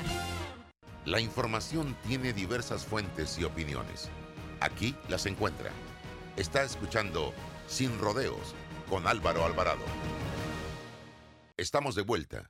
[1.05, 4.09] La información tiene diversas fuentes y opiniones.
[4.61, 5.71] Aquí las encuentra.
[6.37, 7.33] Está escuchando
[7.67, 8.55] Sin Rodeos
[8.89, 9.83] con Álvaro Alvarado.
[11.57, 12.49] Estamos de vuelta.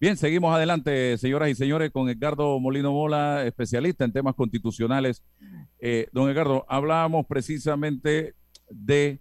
[0.00, 5.24] Bien, seguimos adelante, señoras y señores, con Edgardo Molino Mola, especialista en temas constitucionales.
[5.80, 8.36] Eh, don Edgardo, hablábamos precisamente
[8.70, 9.18] de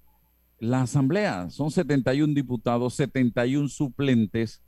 [0.60, 1.50] la Asamblea.
[1.50, 4.62] Son 71 diputados, 71 suplentes.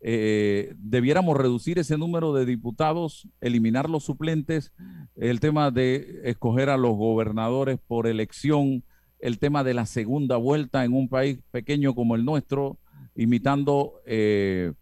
[0.00, 4.72] Eh, debiéramos reducir ese número de diputados, eliminar los suplentes,
[5.14, 8.82] el tema de escoger a los gobernadores por elección,
[9.20, 12.80] el tema de la segunda vuelta en un país pequeño como el nuestro,
[13.14, 14.72] imitando, eh,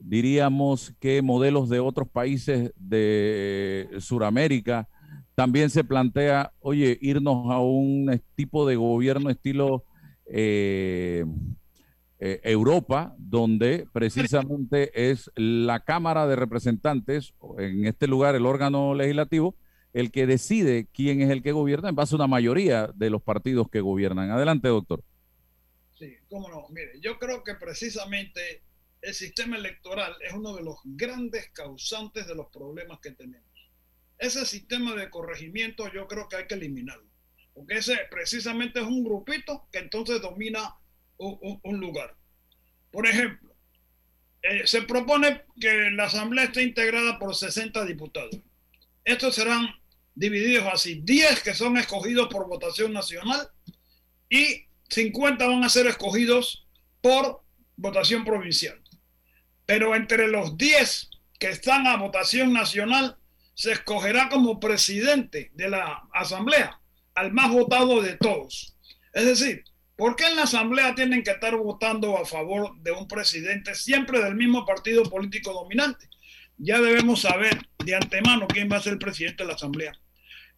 [0.00, 4.88] diríamos que modelos de otros países de Sudamérica.
[5.34, 9.84] También se plantea, oye, irnos a un tipo de gobierno estilo
[10.26, 11.24] eh,
[12.18, 19.56] eh, Europa, donde precisamente es la Cámara de Representantes, en este lugar el órgano legislativo,
[19.92, 23.22] el que decide quién es el que gobierna en base a una mayoría de los
[23.22, 24.30] partidos que gobiernan.
[24.30, 25.02] Adelante, doctor.
[25.98, 26.66] Sí, cómo no.
[26.70, 28.62] Mire, yo creo que precisamente
[29.02, 33.48] el sistema electoral es uno de los grandes causantes de los problemas que tenemos.
[34.18, 37.08] Ese sistema de corregimiento yo creo que hay que eliminarlo,
[37.54, 40.76] porque ese precisamente es un grupito que entonces domina
[41.16, 42.14] un, lugar.
[42.90, 43.54] Por ejemplo,
[44.42, 48.38] eh, se propone que la Asamblea esté integrada por 60 diputados.
[49.04, 49.68] Estos serán
[50.14, 53.48] divididos así, 10 que son escogidos por votación nacional
[54.28, 56.66] y 50 van a ser escogidos
[57.00, 57.42] por
[57.76, 58.79] votación provincial.
[59.70, 63.18] Pero entre los 10 que están a votación nacional,
[63.54, 66.80] se escogerá como presidente de la asamblea
[67.14, 68.76] al más votado de todos.
[69.12, 69.62] Es decir,
[69.94, 74.20] ¿por qué en la asamblea tienen que estar votando a favor de un presidente siempre
[74.20, 76.08] del mismo partido político dominante?
[76.58, 79.92] Ya debemos saber de antemano quién va a ser el presidente de la asamblea.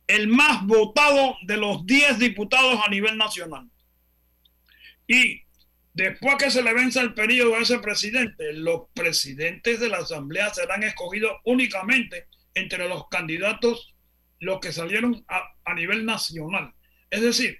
[0.06, 3.68] El más votado de los 10 diputados a nivel nacional.
[5.06, 5.41] Y
[5.94, 10.52] después que se le venza el periodo a ese presidente, los presidentes de la asamblea
[10.52, 13.94] serán escogidos únicamente entre los candidatos,
[14.40, 16.74] los que salieron a, a nivel nacional.
[17.10, 17.58] Es decir,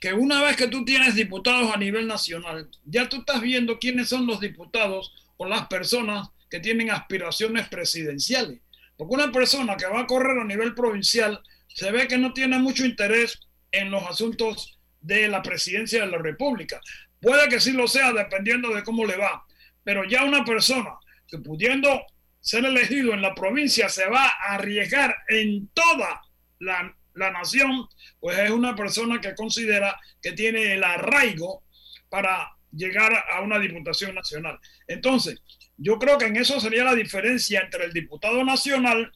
[0.00, 4.08] que una vez que tú tienes diputados a nivel nacional, ya tú estás viendo quiénes
[4.08, 8.60] son los diputados o las personas que tienen aspiraciones presidenciales.
[8.96, 12.58] Porque una persona que va a correr a nivel provincial se ve que no tiene
[12.58, 13.38] mucho interés
[13.70, 16.80] en los asuntos de la presidencia de la República.
[17.20, 19.44] Puede que sí lo sea dependiendo de cómo le va,
[19.84, 20.90] pero ya una persona
[21.26, 22.04] que pudiendo
[22.40, 26.22] ser elegido en la provincia se va a arriesgar en toda
[26.60, 27.88] la, la nación,
[28.20, 31.64] pues es una persona que considera que tiene el arraigo
[32.08, 34.58] para llegar a una diputación nacional.
[34.86, 35.42] Entonces,
[35.76, 39.12] yo creo que en eso sería la diferencia entre el diputado nacional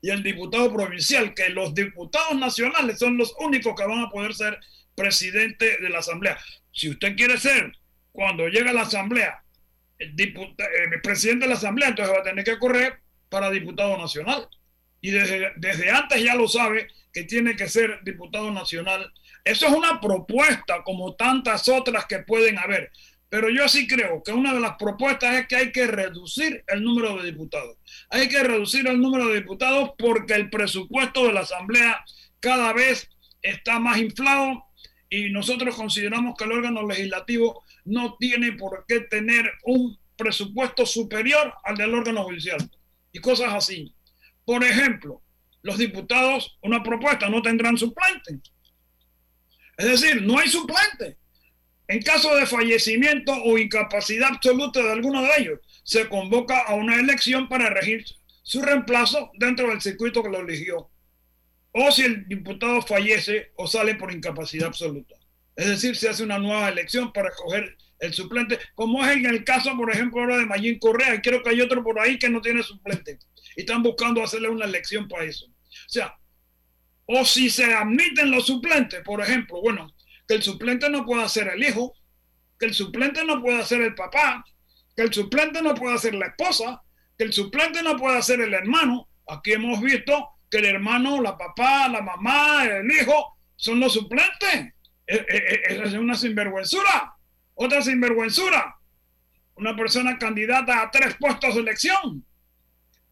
[0.00, 4.34] y el diputado provincial, que los diputados nacionales son los únicos que van a poder
[4.34, 4.58] ser
[4.94, 6.38] presidente de la asamblea.
[6.78, 7.72] Si usted quiere ser,
[8.12, 9.42] cuando llega a la asamblea,
[9.98, 13.98] el, diputa- el presidente de la asamblea, entonces va a tener que correr para diputado
[13.98, 14.48] nacional.
[15.00, 19.12] Y desde, desde antes ya lo sabe que tiene que ser diputado nacional.
[19.44, 22.92] Eso es una propuesta como tantas otras que pueden haber.
[23.28, 26.84] Pero yo sí creo que una de las propuestas es que hay que reducir el
[26.84, 27.76] número de diputados.
[28.08, 32.04] Hay que reducir el número de diputados porque el presupuesto de la Asamblea
[32.38, 33.10] cada vez
[33.42, 34.64] está más inflado
[35.10, 41.54] y nosotros consideramos que el órgano legislativo no tiene por qué tener un presupuesto superior
[41.64, 42.58] al del órgano judicial
[43.12, 43.94] y cosas así.
[44.44, 45.22] Por ejemplo,
[45.62, 48.40] los diputados, una propuesta, no tendrán suplente.
[49.76, 51.16] Es decir, no hay suplente.
[51.86, 56.96] En caso de fallecimiento o incapacidad absoluta de alguno de ellos, se convoca a una
[56.96, 58.04] elección para regir
[58.42, 60.90] su reemplazo dentro del circuito que lo eligió.
[61.72, 65.14] O si el diputado fallece o sale por incapacidad absoluta.
[65.54, 69.44] Es decir, se hace una nueva elección para escoger el suplente, como es en el
[69.44, 72.28] caso, por ejemplo, ahora de Mayín Correa, y creo que hay otro por ahí que
[72.28, 73.18] no tiene suplente.
[73.56, 75.46] Y están buscando hacerle una elección para eso.
[75.46, 76.16] O sea,
[77.06, 79.92] o si se admiten los suplentes, por ejemplo, bueno,
[80.28, 81.94] que el suplente no pueda ser el hijo,
[82.58, 84.44] que el suplente no pueda ser el papá,
[84.94, 86.82] que el suplente no pueda ser la esposa,
[87.16, 89.08] que el suplente no pueda ser el hermano.
[89.26, 94.74] Aquí hemos visto que el hermano, la papá, la mamá, el hijo son los suplentes.
[95.06, 97.14] E- e- e- Esa es una sinvergüenzura.
[97.54, 98.76] Otra sinvergüenzura.
[99.56, 102.24] Una persona candidata a tres puestos de elección.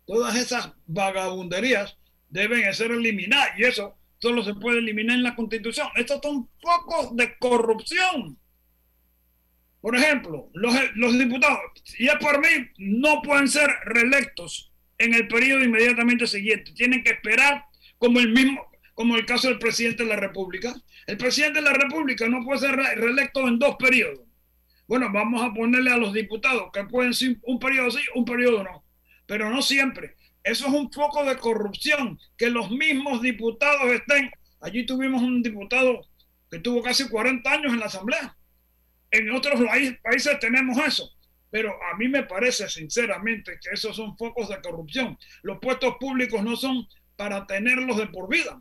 [0.06, 1.96] Todas esas vagabunderías
[2.28, 5.88] deben ser eliminadas y eso solo se puede eliminar en la constitución.
[5.96, 8.38] Estos son focos de corrupción.
[9.80, 11.60] Por ejemplo, los, los diputados,
[11.98, 16.72] y es por mí, no pueden ser reelectos en el periodo inmediatamente siguiente.
[16.72, 17.64] Tienen que esperar
[17.98, 20.74] como el mismo, como el caso del presidente de la República.
[21.06, 24.20] El presidente de la República no puede ser re- reelecto en dos periodos.
[24.88, 28.62] Bueno, vamos a ponerle a los diputados que pueden ser un periodo sí, un periodo
[28.62, 28.84] no,
[29.26, 30.14] pero no siempre.
[30.44, 34.30] Eso es un foco de corrupción, que los mismos diputados estén.
[34.60, 36.06] Allí tuvimos un diputado
[36.50, 38.36] que tuvo casi 40 años en la Asamblea.
[39.10, 41.10] En otros paí- países tenemos eso,
[41.56, 45.16] pero a mí me parece sinceramente que esos son focos de corrupción.
[45.42, 46.86] Los puestos públicos no son
[47.16, 48.60] para tenerlos de por vida.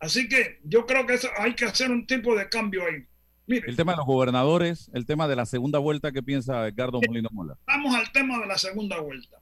[0.00, 3.06] Así que yo creo que eso, hay que hacer un tipo de cambio ahí.
[3.46, 6.98] Mire, El tema de los gobernadores, el tema de la segunda vuelta, ¿qué piensa Edgardo
[7.06, 7.56] Molino Mola?
[7.68, 9.38] vamos al tema de la segunda vuelta.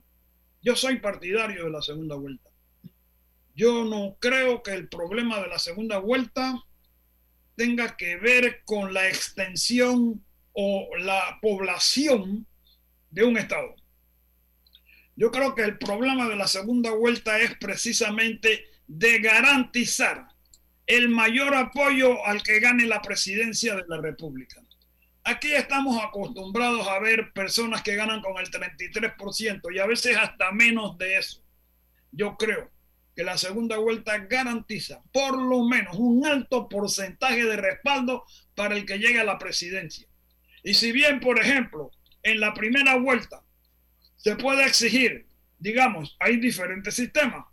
[0.60, 2.50] Yo soy partidario de la segunda vuelta.
[3.54, 6.62] Yo no creo que el problema de la segunda vuelta
[7.56, 12.46] tenga que ver con la extensión o la población
[13.10, 13.74] de un estado.
[15.16, 20.28] Yo creo que el problema de la segunda vuelta es precisamente de garantizar
[20.86, 24.60] el mayor apoyo al que gane la presidencia de la República.
[25.22, 30.50] Aquí estamos acostumbrados a ver personas que ganan con el 33% y a veces hasta
[30.52, 31.42] menos de eso.
[32.10, 32.70] Yo creo
[33.14, 38.86] que la segunda vuelta garantiza por lo menos un alto porcentaje de respaldo para el
[38.86, 40.08] que llegue a la presidencia.
[40.64, 41.90] Y si bien, por ejemplo,
[42.22, 43.42] en la primera vuelta
[44.16, 45.26] se puede exigir,
[45.58, 47.46] digamos, hay diferentes sistemas,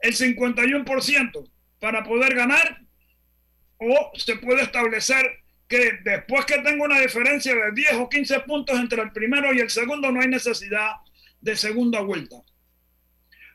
[0.00, 1.50] el 51%
[1.80, 2.80] para poder ganar
[3.78, 5.24] o se puede establecer
[5.68, 9.60] que después que tenga una diferencia de 10 o 15 puntos entre el primero y
[9.60, 10.92] el segundo no hay necesidad
[11.40, 12.36] de segunda vuelta.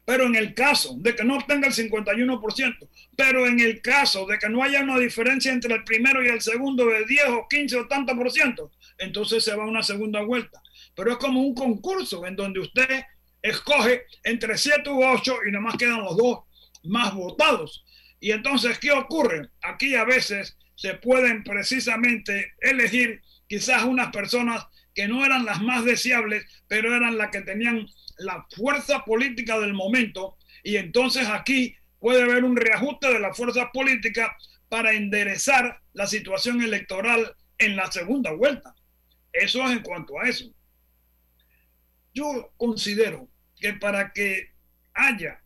[0.05, 4.37] Pero en el caso de que no obtenga el 51%, pero en el caso de
[4.37, 7.77] que no haya una diferencia entre el primero y el segundo de 10 o 15
[7.77, 8.71] o tanto por ciento,
[9.03, 10.61] entonces se va a una segunda vuelta.
[10.95, 13.03] Pero es como un concurso en donde usted
[13.41, 16.39] escoge entre 7 u 8 y nomás quedan los dos
[16.83, 17.85] más votados.
[18.19, 19.49] Y entonces, ¿qué ocurre?
[19.61, 25.83] Aquí a veces se pueden precisamente elegir quizás unas personas que no eran las más
[25.83, 27.85] deseables, pero eran las que tenían
[28.17, 30.37] la fuerza política del momento.
[30.63, 34.35] Y entonces aquí puede haber un reajuste de la fuerza política
[34.69, 38.73] para enderezar la situación electoral en la segunda vuelta.
[39.33, 40.45] Eso es en cuanto a eso.
[42.13, 43.27] Yo considero
[43.59, 44.53] que para que
[44.93, 45.41] haya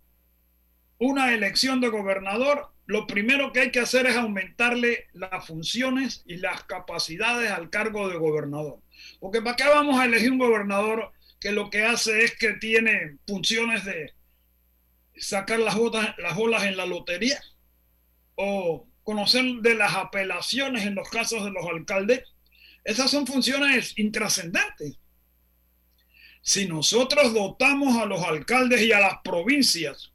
[0.97, 6.37] una elección de gobernador, lo primero que hay que hacer es aumentarle las funciones y
[6.37, 8.79] las capacidades al cargo de gobernador.
[9.19, 13.17] Porque ¿para qué vamos a elegir un gobernador que lo que hace es que tiene
[13.27, 14.13] funciones de
[15.15, 17.41] sacar las, botas, las en la lotería?
[18.35, 22.23] O conocer de las apelaciones en los casos de los alcaldes.
[22.87, 24.97] Esas son funciones intrascendentes.
[26.41, 30.13] Si nosotros dotamos a los alcaldes y a las provincias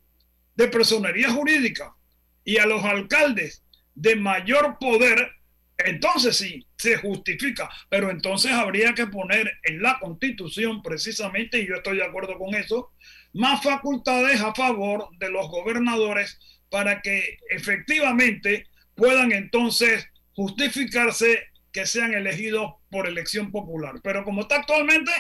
[0.55, 1.95] de personería jurídica
[2.43, 3.63] y a los alcaldes
[3.95, 5.33] de mayor poder,
[5.77, 11.75] entonces sí, se justifica, pero entonces habría que poner en la constitución precisamente, y yo
[11.75, 12.95] estoy de acuerdo con eso,
[13.35, 16.39] más facultades a favor de los gobernadores
[16.71, 23.95] para que efectivamente puedan entonces justificarse que sean elegidos por elección popular.
[24.03, 25.11] Pero como está actualmente,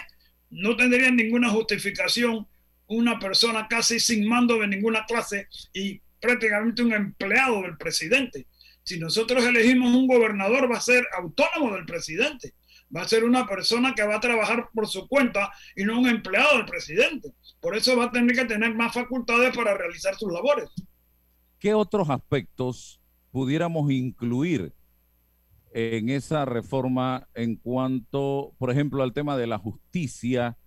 [0.50, 2.46] no tendrían ninguna justificación
[2.86, 8.46] una persona casi sin mando de ninguna clase y prácticamente un empleado del presidente.
[8.84, 12.54] Si nosotros elegimos un gobernador, va a ser autónomo del presidente.
[12.94, 16.06] Va a ser una persona que va a trabajar por su cuenta y no un
[16.06, 17.30] empleado del presidente.
[17.60, 20.68] Por eso va a tener que tener más facultades para realizar sus labores.
[21.58, 23.00] ¿Qué otros aspectos
[23.30, 24.74] pudiéramos incluir
[25.72, 30.58] en esa reforma en cuanto, por ejemplo, al tema de la justicia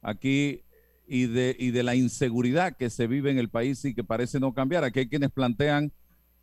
[0.00, 0.62] aquí
[1.06, 4.40] y de, y de la inseguridad que se vive en el país y que parece
[4.40, 4.84] no cambiar?
[4.84, 5.92] Aquí hay quienes plantean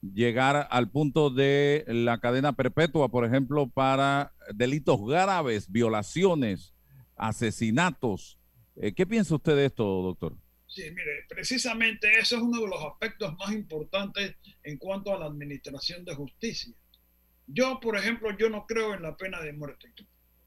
[0.01, 6.73] llegar al punto de la cadena perpetua, por ejemplo, para delitos graves, violaciones,
[7.15, 8.37] asesinatos.
[8.75, 10.37] Eh, ¿Qué piensa usted de esto, doctor?
[10.67, 15.25] Sí, mire, precisamente eso es uno de los aspectos más importantes en cuanto a la
[15.25, 16.73] administración de justicia.
[17.51, 19.91] Yo, por ejemplo, yo no creo en la pena de muerte.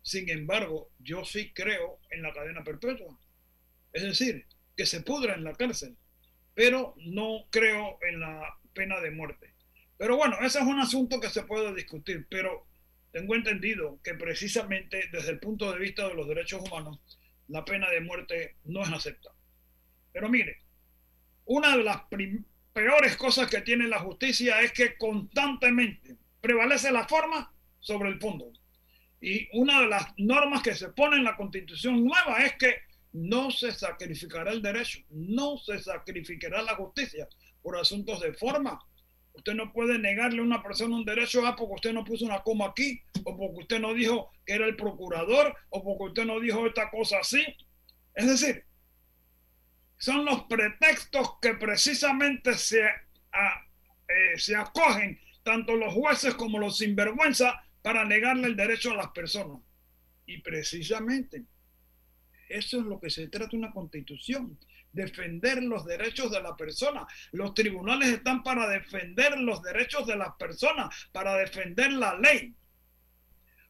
[0.03, 3.19] Sin embargo, yo sí creo en la cadena perpetua.
[3.93, 4.47] Es decir,
[4.77, 5.97] que se pudra en la cárcel.
[6.55, 9.53] Pero no creo en la pena de muerte.
[9.99, 12.67] Pero bueno, ese es un asunto que se puede discutir, pero
[13.11, 17.01] tengo entendido que precisamente desde el punto de vista de los derechos humanos,
[17.49, 19.39] la pena de muerte no es aceptable.
[20.13, 20.63] Pero mire,
[21.47, 22.03] una de las
[22.73, 28.53] peores cosas que tiene la justicia es que constantemente prevalece la forma sobre el fondo.
[29.21, 32.75] Y una de las normas que se pone en la constitución nueva es que
[33.13, 37.29] no se sacrificará el derecho, no se sacrificará la justicia
[37.63, 38.81] por asuntos de forma.
[39.35, 42.43] Usted no puede negarle a una persona un derecho a porque usted no puso una
[42.43, 46.41] coma aquí, o porque usted no dijo que era el procurador, o porque usted no
[46.41, 47.45] dijo esta cosa así.
[48.15, 48.65] Es decir,
[49.99, 57.63] son los pretextos que precisamente se, eh, se acogen tanto los jueces como los sinvergüenza
[57.83, 59.61] para negarle el derecho a las personas.
[60.27, 61.45] Y precisamente
[62.49, 64.59] eso es lo que se trata una constitución,
[64.93, 67.07] defender los derechos de la persona.
[67.33, 72.55] Los tribunales están para defender los derechos de las personas, para defender la ley.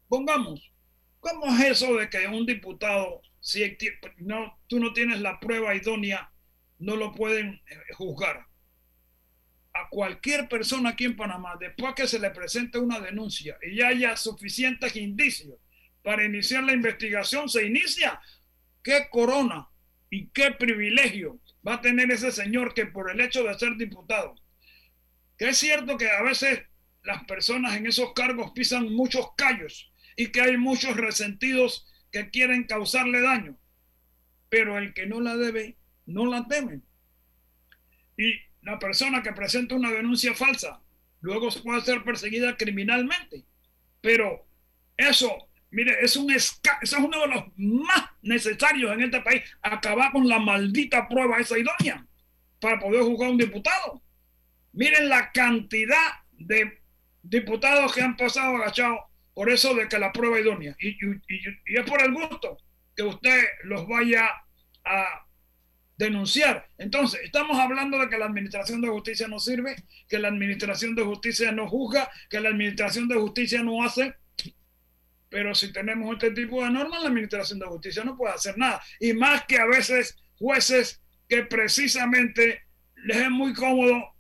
[0.09, 0.73] Pongamos,
[1.20, 3.62] ¿cómo es eso de que un diputado, si
[4.18, 6.33] no, tú no tienes la prueba idónea,
[6.79, 8.47] no lo pueden eh, juzgar?
[9.75, 14.16] A cualquier persona aquí en Panamá, después que se le presente una denuncia y haya
[14.16, 15.55] suficientes indicios
[16.03, 18.20] para iniciar la investigación, se inicia.
[18.83, 19.68] ¿Qué corona
[20.11, 24.35] y qué privilegio va a tener ese señor que por el hecho de ser diputado?
[25.39, 26.62] Que es cierto que a veces
[27.03, 32.64] las personas en esos cargos pisan muchos callos y que hay muchos resentidos que quieren
[32.64, 33.57] causarle daño,
[34.49, 36.83] pero el que no la debe, no la teme.
[38.18, 40.81] Y la persona que presenta una denuncia falsa
[41.21, 43.45] luego puede ser perseguida criminalmente.
[44.01, 44.45] Pero
[44.97, 50.13] eso Mire, es un eso es uno de los más necesarios en este país, acabar
[50.13, 52.07] con la maldita prueba esa idónea
[52.61, 54.03] para poder juzgar a un diputado.
[54.75, 56.79] Miren la cantidad de
[57.23, 58.99] diputados que han pasado agachados
[59.33, 60.77] por eso de que la prueba idónea.
[60.79, 62.59] Y, y es por el gusto
[62.95, 64.29] que usted los vaya
[64.85, 65.27] a
[66.03, 66.69] denunciar.
[66.79, 69.77] Entonces, estamos hablando de que la administración de justicia no sirve,
[70.09, 74.15] que la administración de justicia no juzga, que la administración de justicia no hace
[75.33, 78.83] pero si tenemos este tipo de normas, la Administración de Justicia no puede hacer nada.
[79.01, 82.65] Y más que a veces jueces que precisamente
[82.97, 84.15] les es muy cómodo,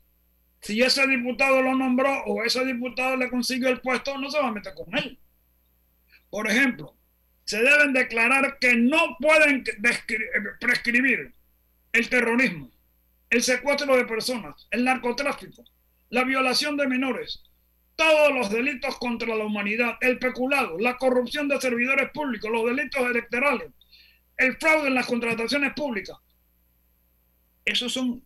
[0.62, 4.48] si ese diputado lo nombró o ese diputado le consiguió el puesto, no se va
[4.48, 5.18] a meter con él.
[6.30, 6.96] Por ejemplo,
[7.44, 9.64] se deben declarar que no pueden
[10.60, 11.34] prescribir
[11.92, 12.70] el terrorismo,
[13.30, 15.64] el secuestro de personas, el narcotráfico,
[16.10, 17.42] la violación de menores,
[17.96, 23.02] todos los delitos contra la humanidad, el peculado, la corrupción de servidores públicos, los delitos
[23.02, 23.70] electorales,
[24.36, 26.16] el fraude en las contrataciones públicas.
[27.64, 28.24] Esos son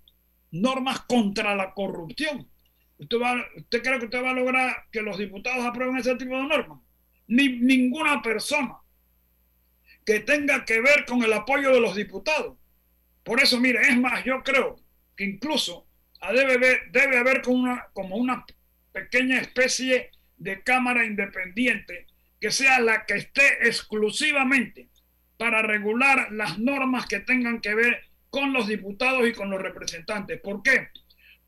[0.50, 2.48] normas contra la corrupción.
[2.98, 3.18] ¿Usted,
[3.56, 6.80] ¿Usted cree que usted va a lograr que los diputados aprueben ese tipo de normas?
[7.26, 8.76] Ni ninguna persona
[10.04, 12.56] que tenga que ver con el apoyo de los diputados.
[13.26, 14.76] Por eso, mire, es más, yo creo
[15.16, 15.88] que incluso
[16.32, 18.46] debe haber, debe haber como una, como una
[18.92, 22.06] pequeña especie de cámara independiente
[22.40, 24.90] que sea la que esté exclusivamente
[25.38, 28.00] para regular las normas que tengan que ver
[28.30, 30.40] con los diputados y con los representantes.
[30.40, 30.90] ¿Por qué?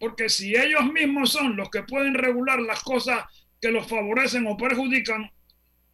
[0.00, 3.24] Porque si ellos mismos son los que pueden regular las cosas
[3.60, 5.30] que los favorecen o perjudican,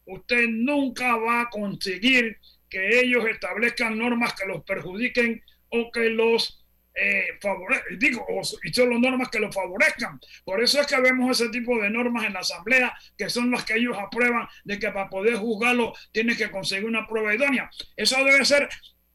[0.06, 2.38] usted nunca va a conseguir
[2.70, 5.42] que ellos establezcan normas que los perjudiquen
[5.74, 6.64] o que los
[6.96, 7.26] eh,
[7.98, 8.24] digo,
[8.62, 10.20] y son normas que lo favorezcan.
[10.44, 13.64] Por eso es que vemos ese tipo de normas en la Asamblea, que son las
[13.64, 17.68] que ellos aprueban, de que para poder juzgarlo tienes que conseguir una prueba idónea.
[17.96, 18.68] Eso debe ser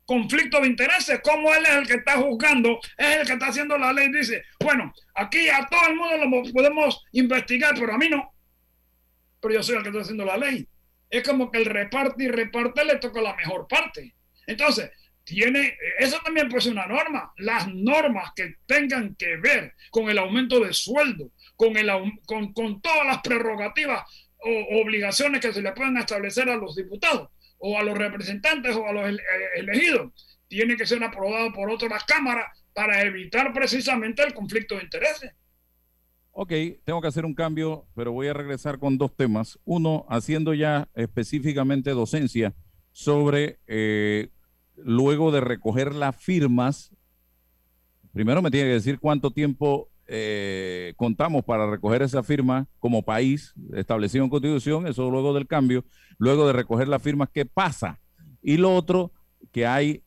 [0.05, 3.77] conflicto de intereses, como él es el que está juzgando, es el que está haciendo
[3.77, 8.09] la ley, dice, bueno, aquí a todo el mundo lo podemos investigar, pero a mí
[8.09, 8.33] no.
[9.39, 10.67] Pero yo soy el que está haciendo la ley.
[11.09, 14.15] Es como que el reparte y reparte le toca la mejor parte.
[14.47, 14.89] Entonces,
[15.29, 17.31] tiene, eso también puede ser una norma.
[17.37, 21.87] Las normas que tengan que ver con el aumento de sueldo, con, el,
[22.25, 24.03] con, con todas las prerrogativas
[24.39, 28.87] o obligaciones que se le pueden establecer a los diputados o a los representantes o
[28.87, 29.19] a los
[29.55, 30.13] elegidos,
[30.47, 35.31] tiene que ser aprobado por otras cámaras para evitar precisamente el conflicto de intereses.
[36.31, 36.53] Ok,
[36.85, 39.59] tengo que hacer un cambio, pero voy a regresar con dos temas.
[39.63, 42.55] Uno, haciendo ya específicamente docencia
[42.93, 44.29] sobre, eh,
[44.83, 46.91] luego de recoger las firmas,
[48.13, 53.53] primero me tiene que decir cuánto tiempo eh, contamos para recoger esa firma como país
[53.73, 55.85] establecido en Constitución, eso luego del cambio,
[56.17, 57.99] luego de recoger las firmas, ¿qué pasa?
[58.41, 59.11] Y lo otro,
[59.51, 60.03] que hay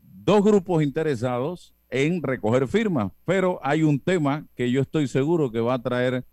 [0.00, 5.60] dos grupos interesados en recoger firmas, pero hay un tema que yo estoy seguro que
[5.60, 6.24] va a traer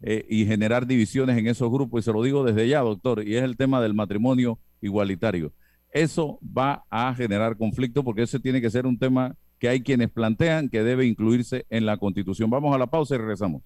[0.00, 3.36] eh, y generar divisiones en esos grupos, y se lo digo desde ya, doctor, y
[3.36, 5.52] es el tema del matrimonio igualitario.
[5.94, 10.10] Eso va a generar conflicto porque ese tiene que ser un tema que hay quienes
[10.10, 12.50] plantean que debe incluirse en la Constitución.
[12.50, 13.62] Vamos a la pausa y regresamos.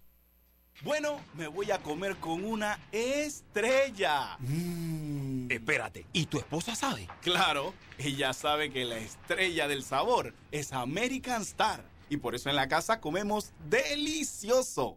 [0.84, 4.36] Bueno, me voy a comer con una estrella.
[4.40, 5.50] Mm.
[5.50, 7.08] Espérate, ¿y tu esposa sabe?
[7.22, 11.82] Claro, ella sabe que la estrella del sabor es American Star.
[12.10, 14.96] Y por eso en la casa comemos delicioso.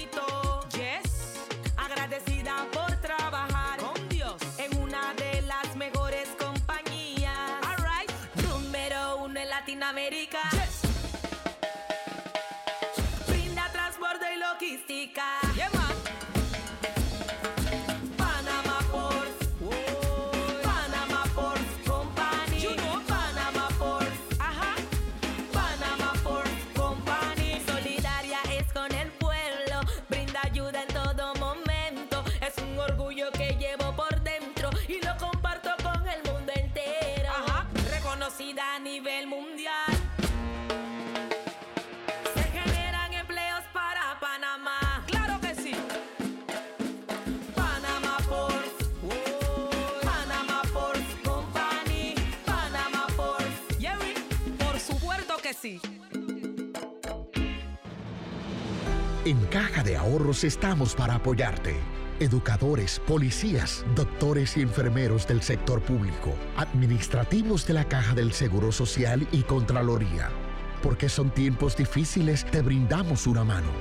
[59.25, 61.75] En Caja de Ahorros estamos para apoyarte.
[62.21, 69.27] Educadores, policías, doctores y enfermeros del sector público, administrativos de la Caja del Seguro Social
[69.33, 70.29] y Contraloría.
[70.81, 73.71] Porque son tiempos difíciles, te brindamos una mano.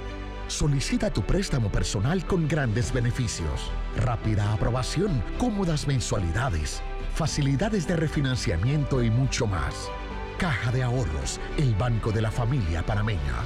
[0.49, 6.83] Solicita tu préstamo personal con grandes beneficios, rápida aprobación, cómodas mensualidades,
[7.15, 9.89] facilidades de refinanciamiento y mucho más.
[10.41, 13.45] Caja de Ahorros, el banco de la familia panameña.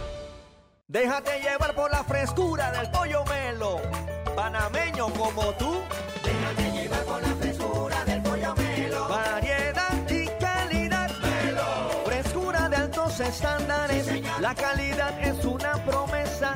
[0.86, 3.80] Déjate llevar por la frescura del pollo melo.
[4.36, 5.82] Panameño como tú.
[6.22, 9.09] Déjate llevar por la frescura del pollo melo.
[9.09, 11.11] Variedad y calidad.
[11.18, 12.05] Melo.
[12.05, 14.22] Frescura de altos estándares.
[14.40, 16.55] la calidad es una promesa.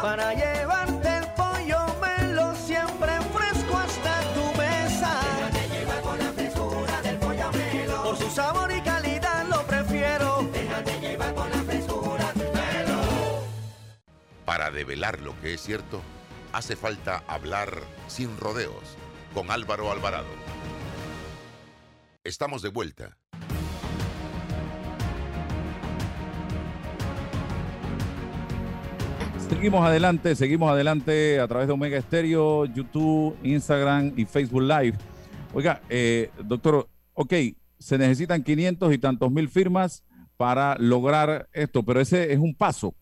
[0.00, 0.89] Para llevarte
[14.70, 16.00] Develar lo que es cierto,
[16.52, 18.96] hace falta hablar sin rodeos
[19.34, 20.26] con Álvaro Alvarado.
[22.24, 23.16] Estamos de vuelta.
[29.48, 34.96] Seguimos adelante, seguimos adelante a través de Omega Estéreo, YouTube, Instagram y Facebook Live.
[35.52, 37.34] Oiga, eh, doctor, ok,
[37.78, 40.04] se necesitan 500 y tantos mil firmas
[40.36, 42.94] para lograr esto, pero ese es un paso.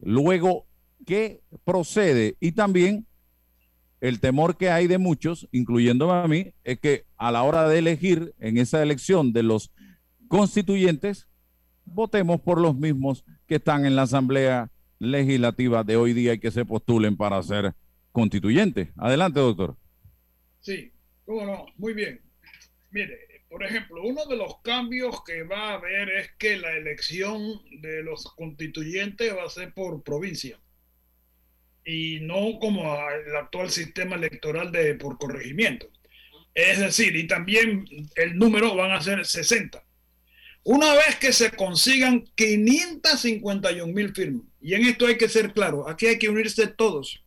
[0.00, 0.66] Luego,
[1.06, 2.36] ¿qué procede?
[2.40, 3.06] Y también
[4.00, 7.78] el temor que hay de muchos, incluyéndome a mí, es que a la hora de
[7.78, 9.72] elegir en esa elección de los
[10.28, 11.28] constituyentes,
[11.84, 14.70] votemos por los mismos que están en la Asamblea
[15.00, 17.74] Legislativa de hoy día y que se postulen para ser
[18.12, 18.88] constituyentes.
[18.96, 19.76] Adelante, doctor.
[20.60, 20.92] Sí,
[21.24, 22.20] cómo no, muy bien.
[22.90, 23.18] Mire,
[23.48, 27.40] por ejemplo, uno de los cambios que va a haber es que la elección
[27.80, 30.58] de los constituyentes va a ser por provincia
[31.88, 35.88] y no como el actual sistema electoral de por corregimiento.
[36.54, 39.82] Es decir, y también el número van a ser 60.
[40.64, 45.88] Una vez que se consigan 551 mil firmas, y en esto hay que ser claro,
[45.88, 47.24] aquí hay que unirse todos,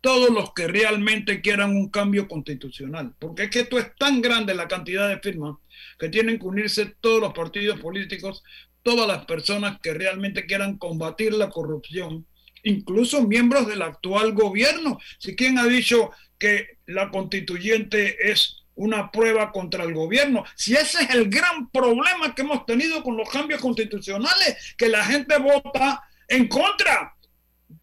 [0.00, 4.54] todos los que realmente quieran un cambio constitucional, porque es que esto es tan grande
[4.54, 5.56] la cantidad de firmas
[5.98, 8.44] que tienen que unirse todos los partidos políticos,
[8.84, 12.24] todas las personas que realmente quieran combatir la corrupción,
[12.66, 14.98] incluso miembros del actual gobierno.
[15.18, 20.44] Si quien ha dicho que la constituyente es una prueba contra el gobierno.
[20.54, 25.04] Si ese es el gran problema que hemos tenido con los cambios constitucionales, que la
[25.04, 27.14] gente vota en contra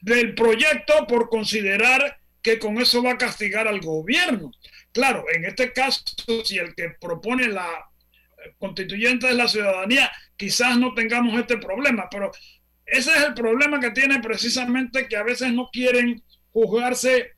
[0.01, 4.51] del proyecto por considerar que con eso va a castigar al gobierno.
[4.91, 6.03] Claro, en este caso,
[6.43, 7.67] si el que propone la
[8.59, 12.31] constituyente de la ciudadanía, quizás no tengamos este problema, pero
[12.85, 17.31] ese es el problema que tiene precisamente que a veces no quieren juzgarse,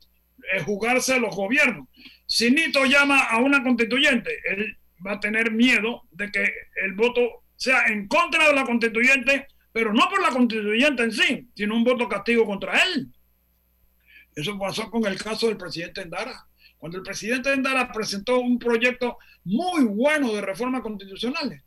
[0.52, 1.88] eh, los gobiernos.
[2.26, 6.52] Si Nito llama a una constituyente, él va a tener miedo de que
[6.84, 11.48] el voto sea en contra de la constituyente, pero no por la constituyente en sí,
[11.54, 13.12] sino un voto castigo contra él.
[14.34, 16.46] Eso pasó con el caso del presidente Endara.
[16.76, 21.62] Cuando el presidente Endara presentó un proyecto muy bueno de reformas constitucionales,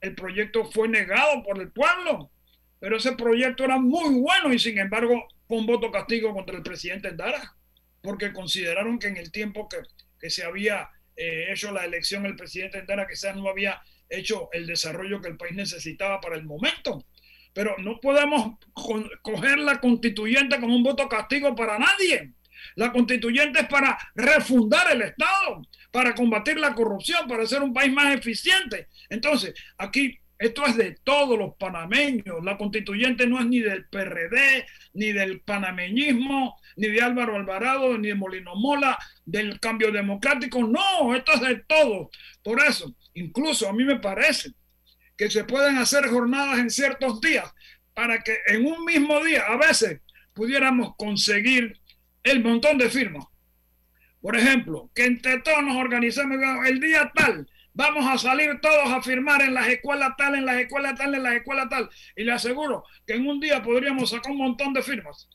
[0.00, 2.30] el proyecto fue negado por el pueblo,
[2.78, 6.62] pero ese proyecto era muy bueno y sin embargo fue un voto castigo contra el
[6.62, 7.54] presidente Endara
[8.02, 9.78] porque consideraron que en el tiempo que,
[10.20, 14.66] que se había eh, hecho la elección el presidente Endara quizás no había hecho el
[14.66, 17.04] desarrollo que el país necesitaba para el momento.
[17.52, 18.58] Pero no podemos
[19.22, 22.34] coger la constituyente como un voto castigo para nadie.
[22.74, 27.92] La constituyente es para refundar el Estado, para combatir la corrupción, para hacer un país
[27.92, 28.88] más eficiente.
[29.08, 32.44] Entonces, aquí esto es de todos los panameños.
[32.44, 38.08] La constituyente no es ni del PRD, ni del panameñismo, ni de Álvaro Alvarado, ni
[38.08, 40.62] de Molino Mola, del cambio democrático.
[40.62, 42.08] No, esto es de todos.
[42.42, 44.52] Por eso, incluso a mí me parece
[45.16, 47.50] que se pueden hacer jornadas en ciertos días
[47.94, 50.00] para que en un mismo día, a veces,
[50.34, 51.80] pudiéramos conseguir
[52.22, 53.24] el montón de firmas.
[54.20, 59.02] Por ejemplo, que entre todos nos organicemos el día tal, vamos a salir todos a
[59.02, 61.90] firmar en las escuelas tal, en las escuelas tal, en las escuelas tal.
[62.16, 65.28] Y le aseguro que en un día podríamos sacar un montón de firmas.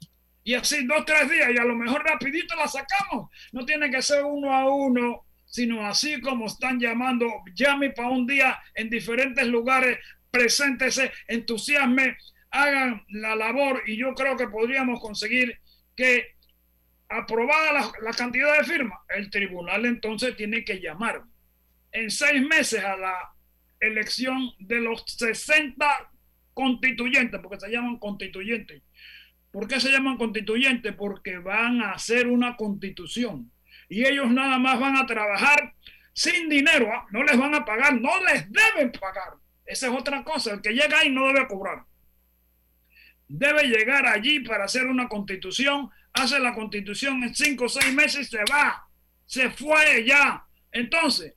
[0.43, 3.29] Y así dos, tres días, y a lo mejor rapidito la sacamos.
[3.51, 8.25] No tiene que ser uno a uno, sino así como están llamando, llame para un
[8.25, 9.99] día en diferentes lugares,
[10.31, 12.17] preséntese, entusiasme,
[12.49, 15.59] hagan la labor y yo creo que podríamos conseguir
[15.95, 16.35] que
[17.07, 21.21] aprobada la cantidad de firmas, el tribunal entonces tiene que llamar
[21.91, 23.33] en seis meses a la
[23.79, 26.11] elección de los 60
[26.53, 28.81] constituyentes, porque se llaman constituyentes.
[29.51, 30.93] ¿Por qué se llaman constituyentes?
[30.93, 33.51] Porque van a hacer una constitución
[33.91, 35.73] y ellos nada más van a trabajar
[36.13, 37.05] sin dinero, ¿ah?
[37.11, 39.33] no les van a pagar, no les deben pagar.
[39.65, 41.83] Esa es otra cosa, el que llega ahí no debe cobrar.
[43.27, 48.27] Debe llegar allí para hacer una constitución, hace la constitución en cinco o seis meses
[48.27, 48.87] y se va,
[49.25, 50.45] se fue ya.
[50.71, 51.33] Entonces,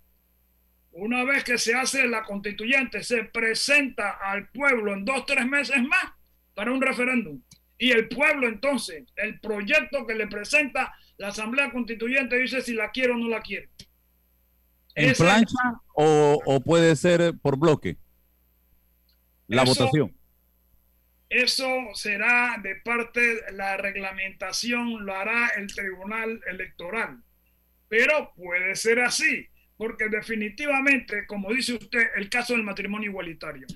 [0.95, 5.83] una vez que se hace la constituyente, se presenta al pueblo en dos, tres meses
[5.83, 6.13] más
[6.55, 7.41] para un referéndum.
[7.79, 12.91] Y el pueblo entonces, el proyecto que le presenta la Asamblea Constituyente dice si la
[12.91, 13.69] quiere o no la quiere.
[14.95, 17.97] ¿En Ese- plancha o, o puede ser por bloque?
[19.49, 20.17] La Eso- votación.
[21.29, 27.23] Eso será de parte de la reglamentación, lo hará el Tribunal Electoral.
[27.89, 33.67] Pero puede ser así, porque definitivamente, como dice usted, el caso del matrimonio igualitario.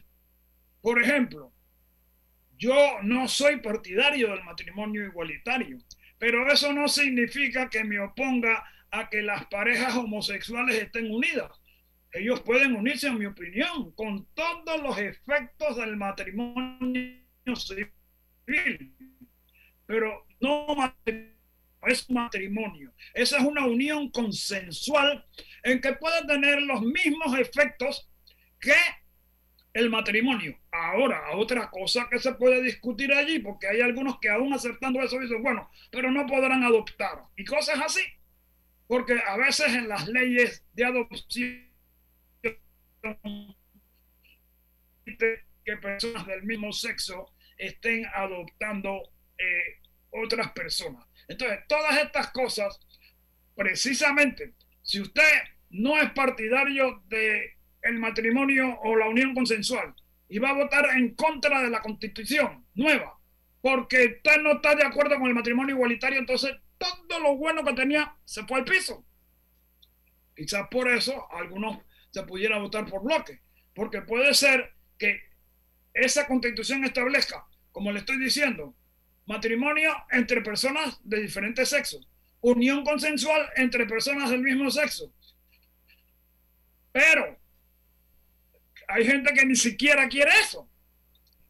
[0.81, 1.53] Por ejemplo,
[2.57, 5.79] yo no soy partidario del matrimonio igualitario,
[6.19, 11.51] pero eso no significa que me oponga a que las parejas homosexuales estén unidas.
[12.13, 17.21] Ellos pueden unirse, en mi opinión, con todos los efectos del matrimonio
[17.55, 18.95] civil,
[19.87, 21.38] pero no matri-
[21.87, 22.93] es matrimonio.
[23.14, 25.24] Esa es una unión consensual
[25.62, 28.11] en que puede tener los mismos efectos
[28.61, 28.74] que
[29.74, 30.59] el matrimonio.
[30.72, 35.18] Ahora, otra cosa que se puede discutir allí, porque hay algunos que aún aceptando eso
[35.18, 38.03] dicen, bueno, pero no podrán adoptar y cosas así.
[38.87, 41.68] Porque a veces en las leyes de adopción
[45.64, 51.08] que personas del mismo sexo estén adoptando eh, otras personas.
[51.29, 52.81] Entonces, todas estas cosas,
[53.55, 55.31] precisamente, si usted
[55.70, 57.57] no es partidario de
[57.93, 59.95] matrimonio o la unión consensual
[60.29, 63.18] y va a votar en contra de la constitución nueva,
[63.61, 67.72] porque usted no está de acuerdo con el matrimonio igualitario, entonces todo lo bueno que
[67.72, 69.05] tenía se fue al piso.
[70.35, 71.79] Quizás por eso algunos
[72.11, 73.41] se pudiera votar por bloque,
[73.74, 75.20] porque puede ser que
[75.93, 78.74] esa constitución establezca, como le estoy diciendo,
[79.29, 82.09] matrimonio entre personas de diferentes sexos,
[82.41, 85.12] unión consensual entre personas del mismo sexo.
[86.91, 87.39] Pero
[88.89, 90.66] hay gente que ni siquiera quiere eso.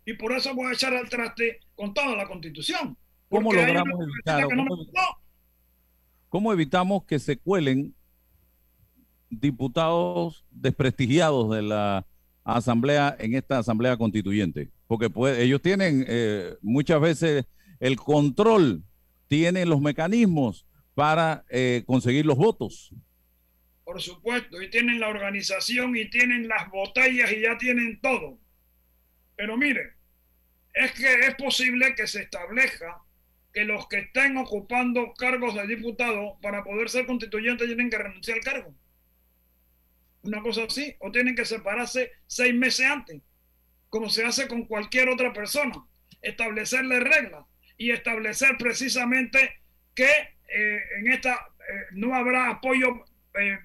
[0.04, 2.96] Y por eso voy a echar al traste con toda la constitución.
[3.28, 4.64] ¿Cómo logramos evitar, no.
[6.28, 7.94] ¿Cómo evitamos que se cuelen
[9.30, 12.06] diputados desprestigiados de la
[12.42, 14.70] asamblea en esta asamblea constituyente?
[14.88, 17.46] Porque pues, ellos tienen eh, muchas veces
[17.80, 18.82] el control,
[19.28, 22.92] tienen los mecanismos para eh, conseguir los votos.
[23.84, 28.38] Por supuesto, y tienen la organización y tienen las botellas y ya tienen todo.
[29.36, 29.94] Pero mire,
[30.74, 33.02] es que es posible que se establezca
[33.52, 38.38] que los que estén ocupando cargos de diputado para poder ser constituyentes tienen que renunciar
[38.38, 38.74] al cargo.
[40.22, 43.22] Una cosa así, o tienen que separarse seis meses antes,
[43.88, 45.86] como se hace con cualquier otra persona.
[46.20, 47.44] Establecerle reglas
[47.78, 49.60] y establecer precisamente
[49.94, 50.10] que
[50.48, 53.04] eh, en esta eh, no habrá apoyo
[53.40, 53.58] eh,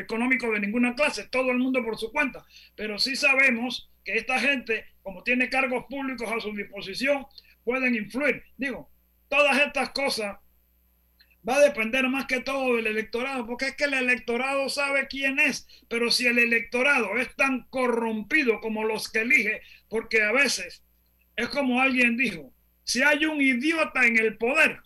[0.00, 2.44] económico de ninguna clase, todo el mundo por su cuenta.
[2.74, 7.26] Pero sí sabemos que esta gente, como tiene cargos públicos a su disposición,
[7.62, 8.42] pueden influir.
[8.56, 8.90] Digo,
[9.28, 10.38] todas estas cosas
[11.48, 15.38] va a depender más que todo del electorado, porque es que el electorado sabe quién
[15.38, 20.82] es, pero si el electorado es tan corrompido como los que elige, porque a veces
[21.36, 22.52] es como alguien dijo,
[22.88, 24.80] si hay un idiota en el poder,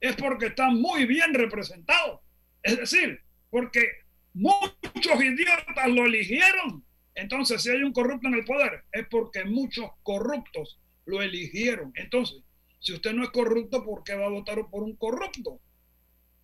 [0.00, 2.20] es porque está muy bien representado.
[2.62, 3.88] Es decir, porque
[4.34, 6.84] muchos idiotas lo eligieron.
[7.14, 11.90] Entonces, si hay un corrupto en el poder, es porque muchos corruptos lo eligieron.
[11.94, 12.42] Entonces,
[12.80, 15.58] si usted no es corrupto, ¿por qué va a votar por un corrupto?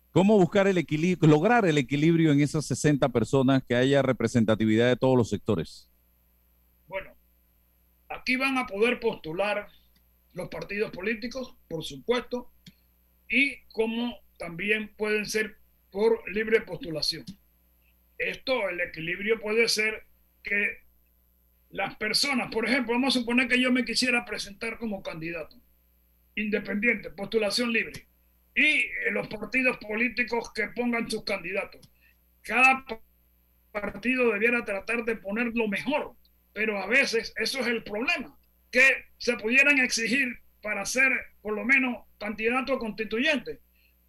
[0.09, 4.95] ¿Cómo buscar el equilibrio, lograr el equilibrio en esas 60 personas, que haya representatividad de
[4.95, 5.87] todos los sectores?
[6.87, 7.11] Bueno,
[8.09, 9.69] aquí van a poder postular
[10.35, 12.51] los partidos políticos, por supuesto,
[13.29, 15.57] y como también pueden ser
[15.91, 17.25] por libre postulación.
[18.17, 20.05] Esto, el equilibrio puede ser
[20.43, 20.79] que
[21.69, 25.57] las personas, por ejemplo, vamos a suponer que yo me quisiera presentar como candidato,
[26.35, 28.07] independiente, postulación libre,
[28.55, 31.89] y eh, los partidos políticos que pongan sus candidatos.
[32.41, 33.01] Cada pa-
[33.71, 36.15] partido debiera tratar de poner lo mejor,
[36.53, 38.37] pero a veces eso es el problema,
[38.71, 41.11] que se pudieran exigir para ser
[41.41, 43.59] por lo menos candidato constituyente,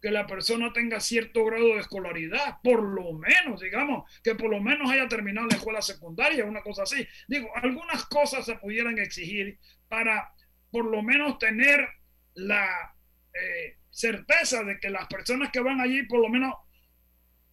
[0.01, 4.59] que la persona tenga cierto grado de escolaridad, por lo menos, digamos, que por lo
[4.61, 7.07] menos haya terminado la escuela secundaria, una cosa así.
[7.27, 10.31] Digo, algunas cosas se pudieran exigir para
[10.71, 11.87] por lo menos tener
[12.35, 12.93] la
[13.33, 16.53] eh, certeza de que las personas que van allí por lo menos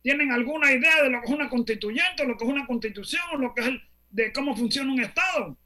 [0.02, 3.36] tienen alguna idea de lo que es una constituyente, lo que es una constitución, o
[3.38, 5.58] lo que es el- de cómo funciona un Estado.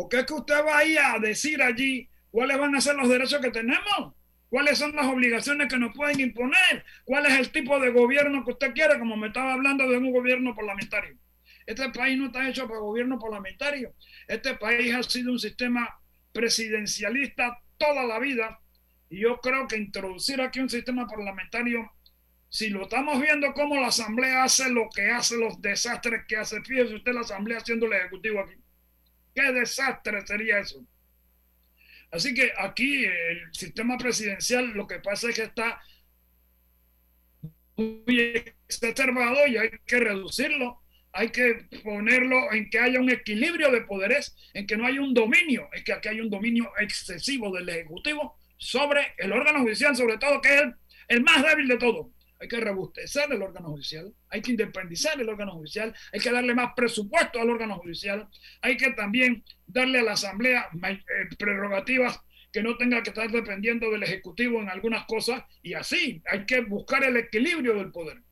[0.00, 3.38] Porque es que usted va ahí a decir allí cuáles van a ser los derechos
[3.38, 4.14] que tenemos,
[4.48, 8.52] cuáles son las obligaciones que nos pueden imponer, cuál es el tipo de gobierno que
[8.52, 11.18] usted quiere, como me estaba hablando de un gobierno parlamentario.
[11.66, 13.92] Este país no está hecho para gobierno parlamentario.
[14.26, 15.86] Este país ha sido un sistema
[16.32, 18.58] presidencialista toda la vida
[19.10, 21.92] y yo creo que introducir aquí un sistema parlamentario,
[22.48, 26.62] si lo estamos viendo como la Asamblea hace lo que hace, los desastres que hace,
[26.62, 28.54] fíjese usted la Asamblea haciendo el Ejecutivo aquí.
[29.34, 30.84] ¿Qué desastre sería eso?
[32.10, 35.80] Así que aquí el sistema presidencial lo que pasa es que está
[37.76, 40.80] muy exacerbado y hay que reducirlo.
[41.12, 45.12] Hay que ponerlo en que haya un equilibrio de poderes, en que no haya un
[45.12, 50.18] dominio, es que aquí hay un dominio excesivo del Ejecutivo sobre el órgano judicial, sobre
[50.18, 50.74] todo, que es el,
[51.08, 52.12] el más débil de todo.
[52.40, 56.54] Hay que robustecer el órgano judicial, hay que independizar el órgano judicial, hay que darle
[56.54, 58.26] más presupuesto al órgano judicial,
[58.62, 60.98] hay que también darle a la Asamblea eh,
[61.38, 62.18] prerrogativas
[62.50, 66.62] que no tenga que estar dependiendo del Ejecutivo en algunas cosas y así hay que
[66.62, 68.22] buscar el equilibrio del poder.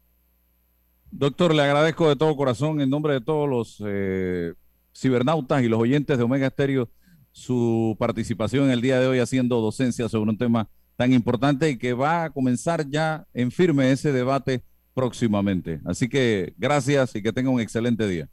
[1.10, 4.54] Doctor, le agradezco de todo corazón en nombre de todos los eh,
[4.96, 6.90] cibernautas y los oyentes de Omega Estéreo
[7.32, 10.68] su participación en el día de hoy haciendo docencia sobre un tema
[10.98, 15.80] tan importante y que va a comenzar ya en firme ese debate próximamente.
[15.84, 18.28] Así que gracias y que tenga un excelente día.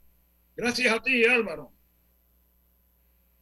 [0.56, 1.70] Gracias a ti, Álvaro.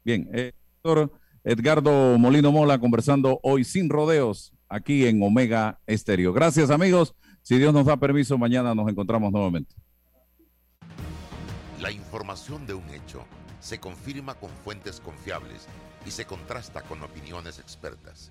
[0.04, 0.52] Bien, eh,
[0.82, 1.10] doctor
[1.42, 6.34] Edgardo Molino Mola conversando hoy sin rodeos aquí en Omega Estéreo.
[6.34, 7.14] Gracias amigos.
[7.40, 9.74] Si Dios nos da permiso, mañana nos encontramos nuevamente.
[11.80, 13.24] La información de un hecho
[13.58, 15.66] se confirma con fuentes confiables
[16.06, 18.30] y se contrasta con opiniones expertas.